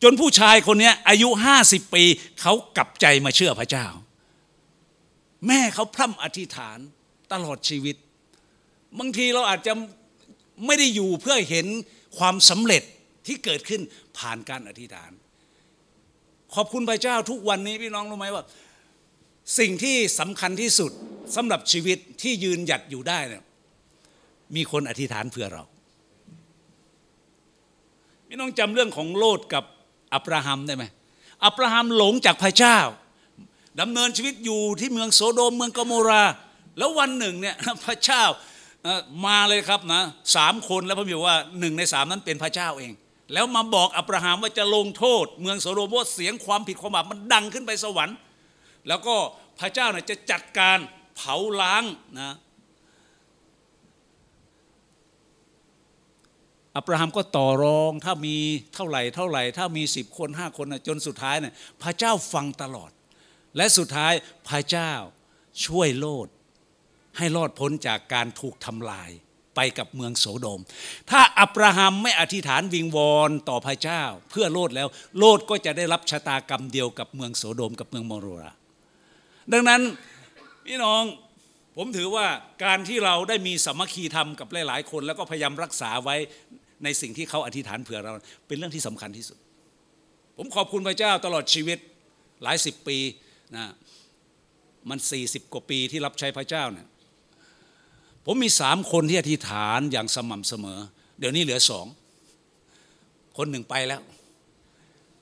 [0.03, 2.05] จนผู้ชายคนนี้อายุห้าสิบปี
[2.41, 3.87] เขากลับใจมาเชื่อพระเจ้า
[5.47, 6.79] แม่เขาพร่ำอธิษฐาน
[7.33, 7.97] ตลอดชีวิต
[8.99, 9.73] บางทีเราอาจจะ
[10.67, 11.67] ไม่ได้อยู่เพื่อเห็น
[12.19, 12.83] ความสำเร็จ
[13.27, 13.81] ที่เกิดขึ้น
[14.19, 15.11] ผ่านการอธิษฐาน
[16.55, 18.45] ขอบคุณพระเจ้าทุกวันนี้พี่น้องรู้ไหมว่า
[19.59, 20.93] สิ่งที่สำคัญที่สุด
[21.37, 23.45] สำหรับชีวิตที่ยืนหยัดอยู่ได้เนี่ย
[24.57, 25.65] มีคนอธิษฐานเพื่อเรา
[28.29, 29.65] พี่น้องจำเรื่องของโลดกับ
[30.15, 30.85] อับราฮัมได้ไหม
[31.45, 32.79] อับราฮัมหลงจากพระเจ้า
[33.81, 36.25] ดำเนินชีวิตอยู่ที่เมืองโซโดมเมืองกโมรา
[36.79, 38.23] แล้ววันหนึ่งเนี่ยพระเจ้า
[39.27, 40.03] มาเลยครับนะ
[40.37, 42.93] สามคนแล้วพระบิดว่าหนึ่งในสามนั้นเป็นพระเจ้าเอง
[43.33, 48.17] แล้วมาบอกอับราฮัมว่าจะลงโทษ เมืองโซโดมว่าเสียงความผิดความบาปมันดังขึ้นไปสวรรค์
[48.89, 49.15] แล้วก็
[49.61, 50.79] พระเจ้าเนี่ยจะจัดการ
[51.17, 51.85] เผาล้าง
[52.19, 52.35] นะ
[56.77, 58.37] อับราฮัมก็ต่อรองถ้ามี
[58.75, 62.91] เท่าไหร่เท่าไหร่ ถ้ามีสิบคนห้าคนจนสุดท้ายเนี่ยพระเจ้าฟังตลอด
[63.57, 64.13] และสุดท้าย
[64.49, 64.93] พระเจ้า
[65.67, 66.29] ช่วยโลด
[67.19, 69.11] ให้รอดพ้นจากการถูกทำลาย
[69.57, 70.61] ไปกับเมืองโสโดม
[71.11, 78.53] ถ้าอับราฮัมไม่อธิษฐานวิงวอนต่อพระเจ้า เพื่อโลดแล้ว โลดก็จะได้รับชะตากรรมเดียวกับเมืองโสโดมกับเมืองโมโรรา
[79.53, 79.81] ดังนั้น
[80.67, 81.03] พี่น้อง
[81.77, 82.27] ผมถือว่า
[82.65, 86.17] การที่เราได้มีสมัคคีธรรมกับหลาย ๆ คน แล้วก็พยายามรักษาไว้
[86.85, 88.13] ในสิ่งที่เขาอธิษฐานเผื่อเรา
[88.47, 89.39] เป็นเรื่องที่สำคัญที่สุด
[90.37, 91.79] ผมขอบคุณพระเจ้าตลอดชีวิต
[92.43, 92.99] หลายสิบปี
[93.57, 93.67] นะ
[94.89, 96.87] มันสี่สิบกว่าปีที่รับใช้พระเจ้าเนี่ย
[98.27, 100.81] ผมมีสามคนที่อธิษฐานอย่างสม่ำเสมอ
[101.19, 101.87] เดี๋ยวนี้เหลือสอง
[103.37, 104.03] คนหนึ่งไปแล้ว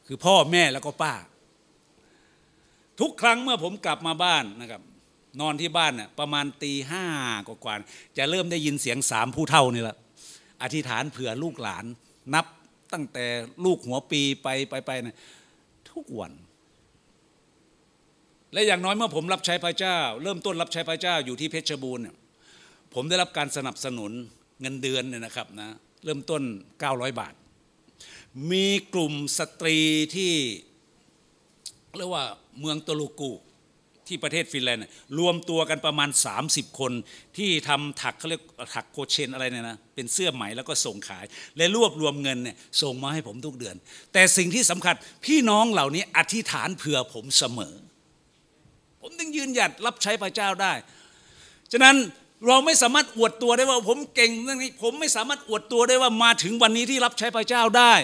[0.06, 1.14] คือพ่อแม่แล้วก็ป้า
[3.00, 4.82] ทุกครั้งเมื่อผมกลับมาบ้านนะครับ
[5.40, 7.04] นอนที่บ้านเนี่ยประมาณตีห้า
[7.46, 9.96] กว่าๆจะเริ่มได้ยินเสียงสามผู้เท่านี่แหละ
[10.62, 11.84] อธิษฐานเผื่อลูกหลาน
[12.34, 12.46] นับ
[12.92, 13.26] ตั้งแต่
[13.64, 15.16] ลูกหัวปีไปไปไปนะ
[15.90, 16.32] ทุกวัน
[18.52, 22.04] และอย่างน้อยเมื่อผมรับใช้พระเจ้า เริ่มต้นรับใช้พระเจ้าอยู่ที่เพชรบูรณ์
[22.94, 24.12] ผมได้รับการสนับสนุน
[24.60, 25.68] เงินเดือนเนี่ยนะครับนะ
[26.04, 26.42] เริ่มต้น
[26.80, 27.34] 900 บาท
[28.50, 29.78] มีกลุ่มสตรี
[30.14, 30.32] ที่
[31.98, 32.24] เรียกว่า
[32.60, 33.32] เมืองตลูกู
[34.08, 34.82] ที่ประเทศฟินแลนด์
[35.18, 36.08] รวมตัวกันประมาณ
[36.44, 36.92] 30 คน
[37.36, 38.42] ที่ทำถักเขาเรียก
[38.74, 41.24] ถักโคเชนอะไรเนี่ยนะเป็นเสื้อไหมแล้วก็ส่งขาย
[41.56, 43.76] และรวบรวมเงินเนี่ยส่งมาให้ผมทุกเดือน
[44.12, 44.94] แต่สิ่งที่สำคัญ
[45.26, 47.74] พี่น้องเหล่านี้อธิษฐานเผื่อผมเสมอ
[49.00, 50.72] ผมจึงยืนหยัดรับใช้พระเจ้าได้
[51.72, 51.96] ฉะนั้น
[52.46, 57.94] เราไม่สามารถอวดตัวได้ว่าผมเก่งเรื่องนี้ ผมไม่สามารถอวดตัวได้ว่ามาถึงวันนี้ที่รับใช้พระเจ้าได้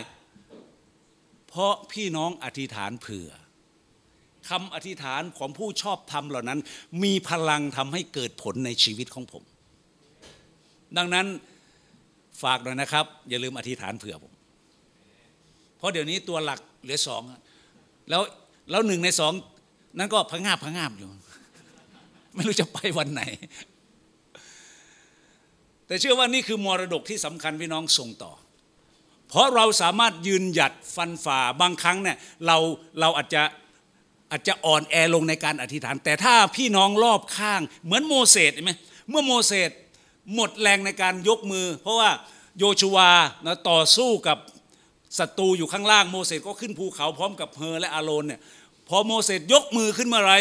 [1.49, 3.31] เพราะพี่น้องอธิษฐานเผื่อ
[4.49, 6.59] คำอธิษฐานของผู้ชอบธรรมเหล่านั้น
[7.03, 9.43] มีพลังทำให้เกิดผลในชีวิตของผม
[10.97, 11.27] ดังนั้น
[12.43, 14.33] ฝากหน่อยนะครับ อย่าลืมอธิษฐานเผื่อผม
[15.77, 17.23] เพราะเดี๋ยวนี้ตัวหลักเหลือสอง
[18.11, 18.23] แล้ว
[18.71, 19.33] แล้วหนึ่งในสอง
[19.99, 21.11] นั้นก็พังงาบพังงาบอยู่
[22.35, 23.23] ไม่รู้จะไปวันไหน
[25.87, 28.33] แต่เชื่อว่านี่คือมรดกที่สำคัญพี่น้องส่งต่อ
[29.29, 32.17] เพราะเราสามารถยืนหยัดฟันฝ่าบางครั้งเนี่ย
[32.47, 32.57] เรา
[33.01, 33.43] เราอาจจะ
[34.31, 38.73] อาจจะอ่อนแอลงในการอธิษฐาน แต่ถ้าพี่น้องรอบข้าง เหมือนโมเสสเห็นไหม
[39.11, 39.71] เมื่อโมเสส
[40.35, 42.11] หมดแรงในการยกมือ เพราะว่า
[42.59, 43.11] โยชูวา
[43.45, 44.39] นะต่อสู้กับ
[45.19, 48.41] ศัตรูอยู่ข้างล่างโมเสสก็ขึ้นภูเขาพร้อมกับเฮอและอาโรนเนี่ย
[48.89, 50.35] พอโมเสสยกมือขึ้นเมื่อไร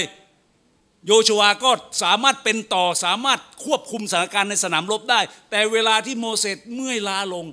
[1.07, 1.71] โยชูวาก็
[2.03, 5.19] สามารถเป็นต่อสามารถควบคุมสถานการณ์ในสนามรบได้
[5.49, 7.45] แต่เวลาที่โมเสสเมื่อยล้าลง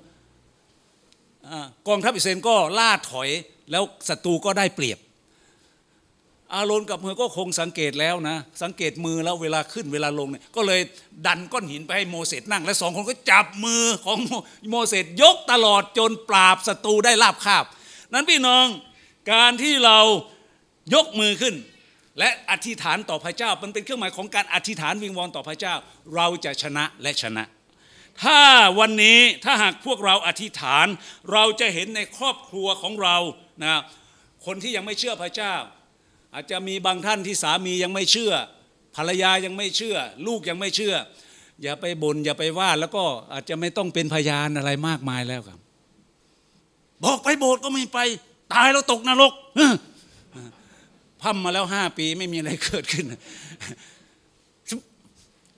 [1.88, 3.28] กองทัพอิสราเอลก็ล่าถอย
[3.70, 4.98] แล้วศัตรูก็ได้เปรียบ
[6.54, 10.80] อาโรนกับมือก็คงสังเกตแล้วนะ สังเกตมือแล้วเวลาขึ้นเวลาลงเนี่ยก็เลย
[11.26, 14.18] ดันก้อนหินไปให้โมเสสนั่ง และสองคนก็จับมือของ
[14.70, 17.64] โมเสสยกตลอดจนปราบศัตรูได้ราบคาบ
[18.12, 18.66] นั้นพี่น้อง
[19.32, 19.98] การที่เรา
[20.94, 21.54] ยกมือขึ้น
[22.18, 25.74] และอธิษฐานต่อพระเจ้า มันเป็นเครื่องหมายของการอธิษฐานวิงวอนต่อพระเจ้า
[26.14, 27.44] เราจะชนะและชนะ
[28.22, 28.40] ถ้า
[28.78, 30.86] วันนี้ถ้าหากพวกเราอธิษฐาน
[31.32, 33.16] เราจะเห็นในครอบครัวของเรา
[33.64, 33.80] นะ
[34.46, 35.54] คนที่ยังไม่เชื่อพระเจ้า
[36.34, 38.32] อาจจะมีบางท่านที่สามียังไม่เชื่อ
[38.96, 40.94] ภรรยายังไม่เชื่อ ลูกยังไม่เชื่อ
[41.62, 45.58] อย่าไปบน่นอย่าไปว่าแล้วก็อาจจะไม่ต้องเป็นพยานอะไรมากมายแล้วครับ
[47.04, 47.98] บอกไปโบสถ์ก็ไม่ไป
[48.52, 49.32] ตายแล้วตกนรก
[51.22, 53.06] พัมมาแล้วห้าปีไม่มีอะไรเกิดขึ้น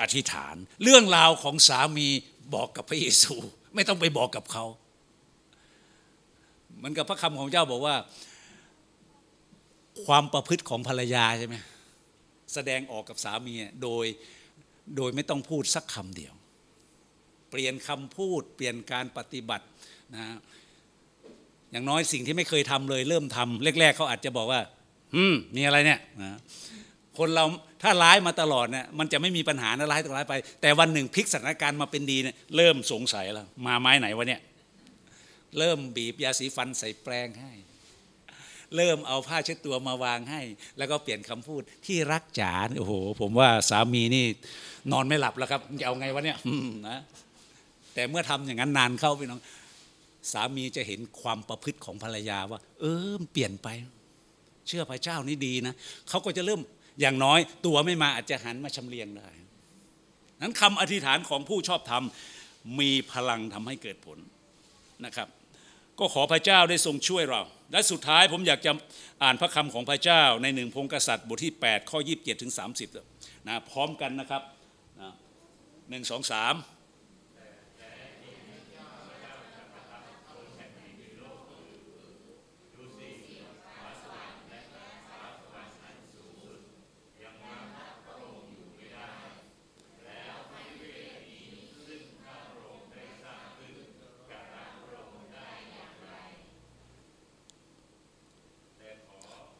[0.01, 2.09] อธิษฐาน เรื่องราวของสามี
[2.55, 3.35] บอกกับพระเยซู
[3.75, 4.65] ไม่ต้องไปบอกกับเขา
[6.77, 7.97] เหมือนกับพระคำของเจ้าบอกว่า
[10.07, 11.57] ความประพฤติของภรรยาใช่ไหม
[12.55, 14.07] แสดงออกกับสามีโดย
[14.97, 16.35] โดยไม่ต้องพูดสักคำเดียว
[17.51, 19.67] เปลี่ยนคำพูด เปลี่ยนการปฏิบัติ
[20.15, 20.25] นะ
[21.71, 24.61] อย่างน้อยสิ่งที่ไม่เคยทำเลย เริ่มทำแรกๆเขาอาจจะบอกว่า
[25.15, 26.39] อืมมีอะไรเนี่ยนะ
[27.19, 27.45] คนเรา
[27.83, 34.41] ถ้าร้ายมาตลอดเนี่ยมันจะไม่มีปัญหานะร้ายต้อร้ายไป แต่วันหนึ่งพลิกสถานการณ์มาเป็นดีเนี่ยเริ่มสงสัยแล้ว มาไม้ไหนวะเนี่ย
[35.59, 37.53] เริ่มบีบยาสีฟันใส่แปรงให้
[38.77, 40.43] เริ่มเอาผ้าเช็ดตัวมาวางให้
[40.79, 44.25] แล้วก็เปลี่ยนคำพูดที่รักจ๋าโอ้โห ผมว่าสามีนี่
[44.93, 46.39] นอนไม่หลับแล้วครับจะเอาไงวะเนี่ย
[46.89, 47.01] นะ
[47.95, 49.41] แต่เมื่อทำอย่างนั้นนานเข้าพี่น้อง
[50.33, 53.69] สามีจะเห็นความประพฤติของภรรยาว่า เออเปลี่ยนไป
[54.69, 55.75] เชื่อพระเจ้านี่ดีนะ
[56.09, 56.61] เขาก็จะเริ่ม
[57.01, 59.29] อย่างน้อย ตัวไม่มาอาจจะหันมาชำเลียงได้
[60.41, 62.05] นั้นคำอธิษฐานของผู้ชอบธรรม
[62.81, 64.19] มีพลังทำให้เกิดผล
[65.05, 65.29] นะครับ
[65.99, 68.73] ก็ขอพระเจ้าได้ทรงช่วยเรา และสุดท้ายผมอยากจะ
[69.23, 72.53] อ่านพระคำของพระเจ้าในหนึ่งพงกษัตริย์บทที่ 8 ข้อ 27 ถึง
[72.99, 74.43] 30นะพร้อมกันนะครับ
[75.91, 76.55] หนึ่งสองสาม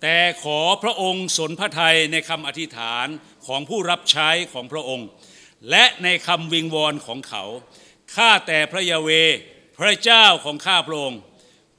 [0.03, 3.07] แต่ขอพระองค์สนพระทัยในคำอธิษฐาน
[3.47, 5.07] ของผู้รับใช้ของพระองค์
[5.71, 7.45] และในคำวิงวอนของเขา
[8.15, 9.09] ข้าแต่พระยาเว
[9.79, 11.21] พระเจ้าของข้าพระองค์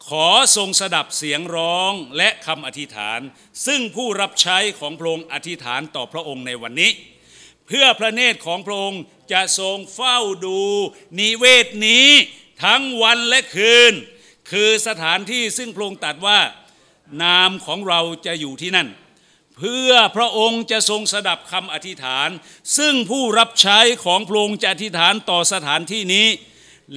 [0.08, 3.20] ขอทรงสดับเสียงร้องและคำอธิษฐาน
[3.66, 6.92] ซึ่งผู้รับใช้ของพระองค์อธิษฐานต่อพระองค์ในวันนี้
[7.68, 9.02] เพื่อพระเนตรของพระองค์
[9.34, 10.60] จะทรงเฝ้าดู
[11.20, 12.08] นิเวศนี้
[12.64, 13.94] ทั้งวันและคืน
[14.52, 16.40] คือสถานที่ซึ่งพระองค์ตรัดว่า
[17.24, 18.90] นามของเราจะอยู่ที่นั่น
[19.58, 22.30] เพื่อพระองค์จะทรงสดับคำอธิษฐาน
[22.78, 26.28] ซึ่งผู้รับใช้ของพระองค์จะอธิษฐานต่อสถานที่นี้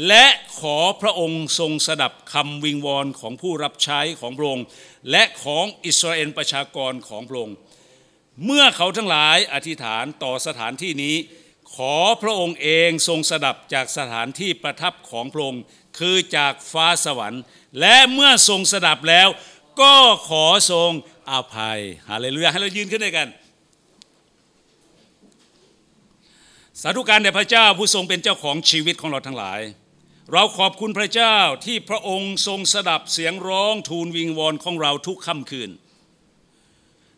[0.08, 0.26] และ
[0.60, 4.64] ขอพระองค์ทรงสดับคำวิงวอนของผู้รับใช้ของพระองค์
[5.10, 7.56] และของอิสราเอลประชากรของพระองค์
[8.44, 11.16] เมื่อเขาทั้งหลายอธิษฐานต่อสถานที่นี้
[11.74, 15.62] ขอพระองค์เองทรงสดับจากสถานที่ประทับของพระองค์
[15.98, 17.42] คือจากฟ้าสวรรค์
[17.80, 19.28] และเมื่อทรงสดับแล้ว
[19.80, 19.94] ก็
[20.28, 20.90] ขอทรง
[21.30, 23.28] อภัยฮาเลลูยาให้เรายืนขึ้นด้วยกัน
[26.80, 29.60] สาธุการแด่พระเจ้าผู้ทรงเป็นเจ้าของชีวิตของเราทั้งหลาย
[30.32, 35.70] เราขอบคุณพระเจ้าที่พระองค์ทรงสดับเสียงร้องทูลวิงวอนของเราทุกค่ำคืน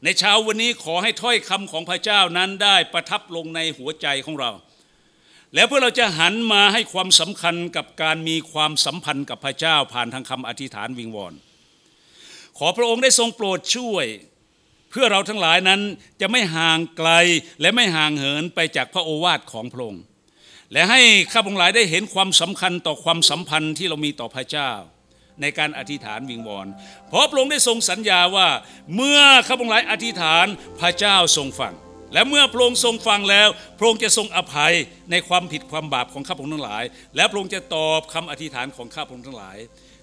[0.04, 4.50] ในเช้าวันนี้ขอให้ถ้อยคำของพระเจ้านั้นได้ประทับลงในหัวใจของเรา
[5.54, 11.34] แล้วเพื่อเราจะหันมาให้ความสำคัญกับการมีความสัมพันธ์กับพระเจ้าผ่านทางคำอธิษฐานวิงวอน
[12.58, 14.06] ขอพระองค์ได้ทรงโปรดช่วย
[14.90, 15.80] เพื่อเราทั้งหลายนั้น
[16.20, 17.10] จะไม่ห่างไกล
[17.60, 20.02] และไม่ห่างเหินไปจากพระโอวาทของพระองค์
[20.72, 21.00] และให้
[21.32, 24.70] ข้าพงหลายได้เห็นความสำคัญต่อความสัมพันธ์ที่เรามีต่อพระเจ้า
[25.40, 26.66] ในการอธิษฐานวิงวอน
[27.08, 28.48] เพราะพระองค์ได้ทรงสัญญาว่า
[28.96, 30.46] เมื่อข้าพงหลายอธิษฐาน
[30.80, 31.74] พระเจ้าทรงฟัง
[32.12, 33.48] และเมื่อพระองค์ทรงฟังแล้ว
[33.78, 34.74] พระองค์จะทรงอภัย
[35.10, 36.84] ในความผิดความบาปของข้าพงทั้งหลาย
[37.16, 39.56] และพระองค์จะตอบคำอธิษฐานของข้าพงทั้งหลาย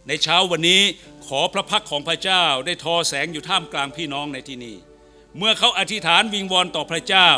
[0.08, 0.82] ในเช้าวันนี้
[1.28, 4.76] ขอพระพักของพระเจ้าได้ทอแสงอยู่ท่ามกลางพี่น้องในที่นี้
[5.38, 7.30] เมื่อเขาอธิษฐานวิงวอนต่อพระเจ้า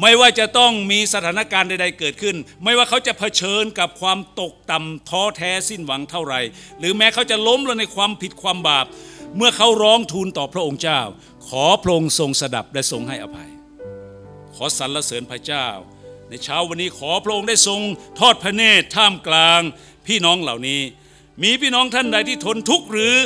[0.00, 6.40] ไม่ว่าจะต้องมีสถานการณ์ใด ๆ เกิดขึ้น ไม่ว่าเขาจะเผชิญกับความตกต่ำท้อแท้สิ้นหวังเท่าไหร่
[6.78, 8.86] หรือแม้เขาจะล้มลงในความผิดความบาป
[9.36, 11.00] เมื่อเขาร้องทูลต่อพระองค์เจ้า
[11.48, 13.50] ขอพระองค์ทรงสดับและทรงให้อภัย
[14.54, 15.66] ขอสรรเสริญพระเจ้า
[16.28, 17.80] ในเช้าวันนี้ขอพระองค์ได้ทรง
[18.18, 19.60] ทอดพระเนตรท่ามกลาง
[20.06, 20.80] พี่น้องเหล่านี้
[21.42, 23.16] มีพี่น้องท่านใดที่ทนทุกข์หรือ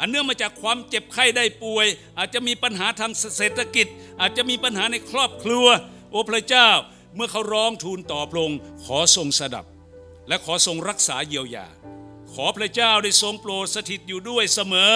[0.00, 1.86] อันเนื่องมาจากความเจ็บไข้ได้ป่วย
[2.18, 3.86] อาจจะมีปัญหาทางเศรษฐกิจ
[4.20, 5.66] อาจจะมีปัญหาในครอบครัว
[6.10, 6.68] โอ้พระเจ้า
[7.14, 9.66] เมื่อเขาร้องทูลต่อพระองค์ขอทรงสดับ
[10.28, 11.66] และขอทรงรักษาเยียวยา
[12.32, 14.92] ขอพระเจ้าได้ทรงโปรดสถิตอยู่ด้วยเสมอ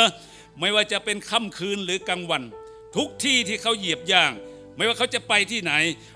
[0.61, 2.43] ไม่ว่าจะเป็นค่ำคืนหรือกลางวัน
[2.97, 4.33] ทุกที่ที่เขาเหยียบย่าง
[4.77, 5.73] ไม่ว่าเขาจะไปที่ไหน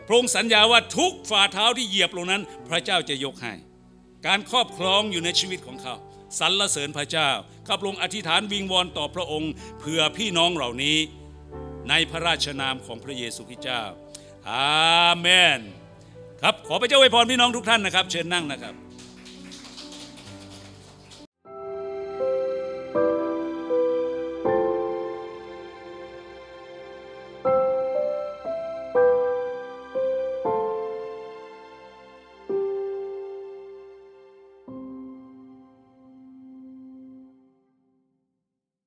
[0.06, 3.54] พระองค์สัญญาว่าทุกฝ่าเท้าที่เหยียบลงนั้น พระเจ้าจะยกให้
[4.26, 5.94] การครอบครองอยู่ในชีวิตของเขา
[6.38, 7.30] สรรเสริญพระเจ้า
[7.66, 10.96] ข้าพระองค์อธิษฐานวิงวอนต่อพระองค์เผื่อพี่น้องเหล่านี้
[11.88, 13.82] ในพระราชนามของพระเยซูคริสต์เจ้า
[14.50, 15.60] อาเมน
[16.42, 18.74] ครับ ขอพระเจ้าอวยพรพี่น้องทุกท่านนะครับ เชิญนั่งนะครับ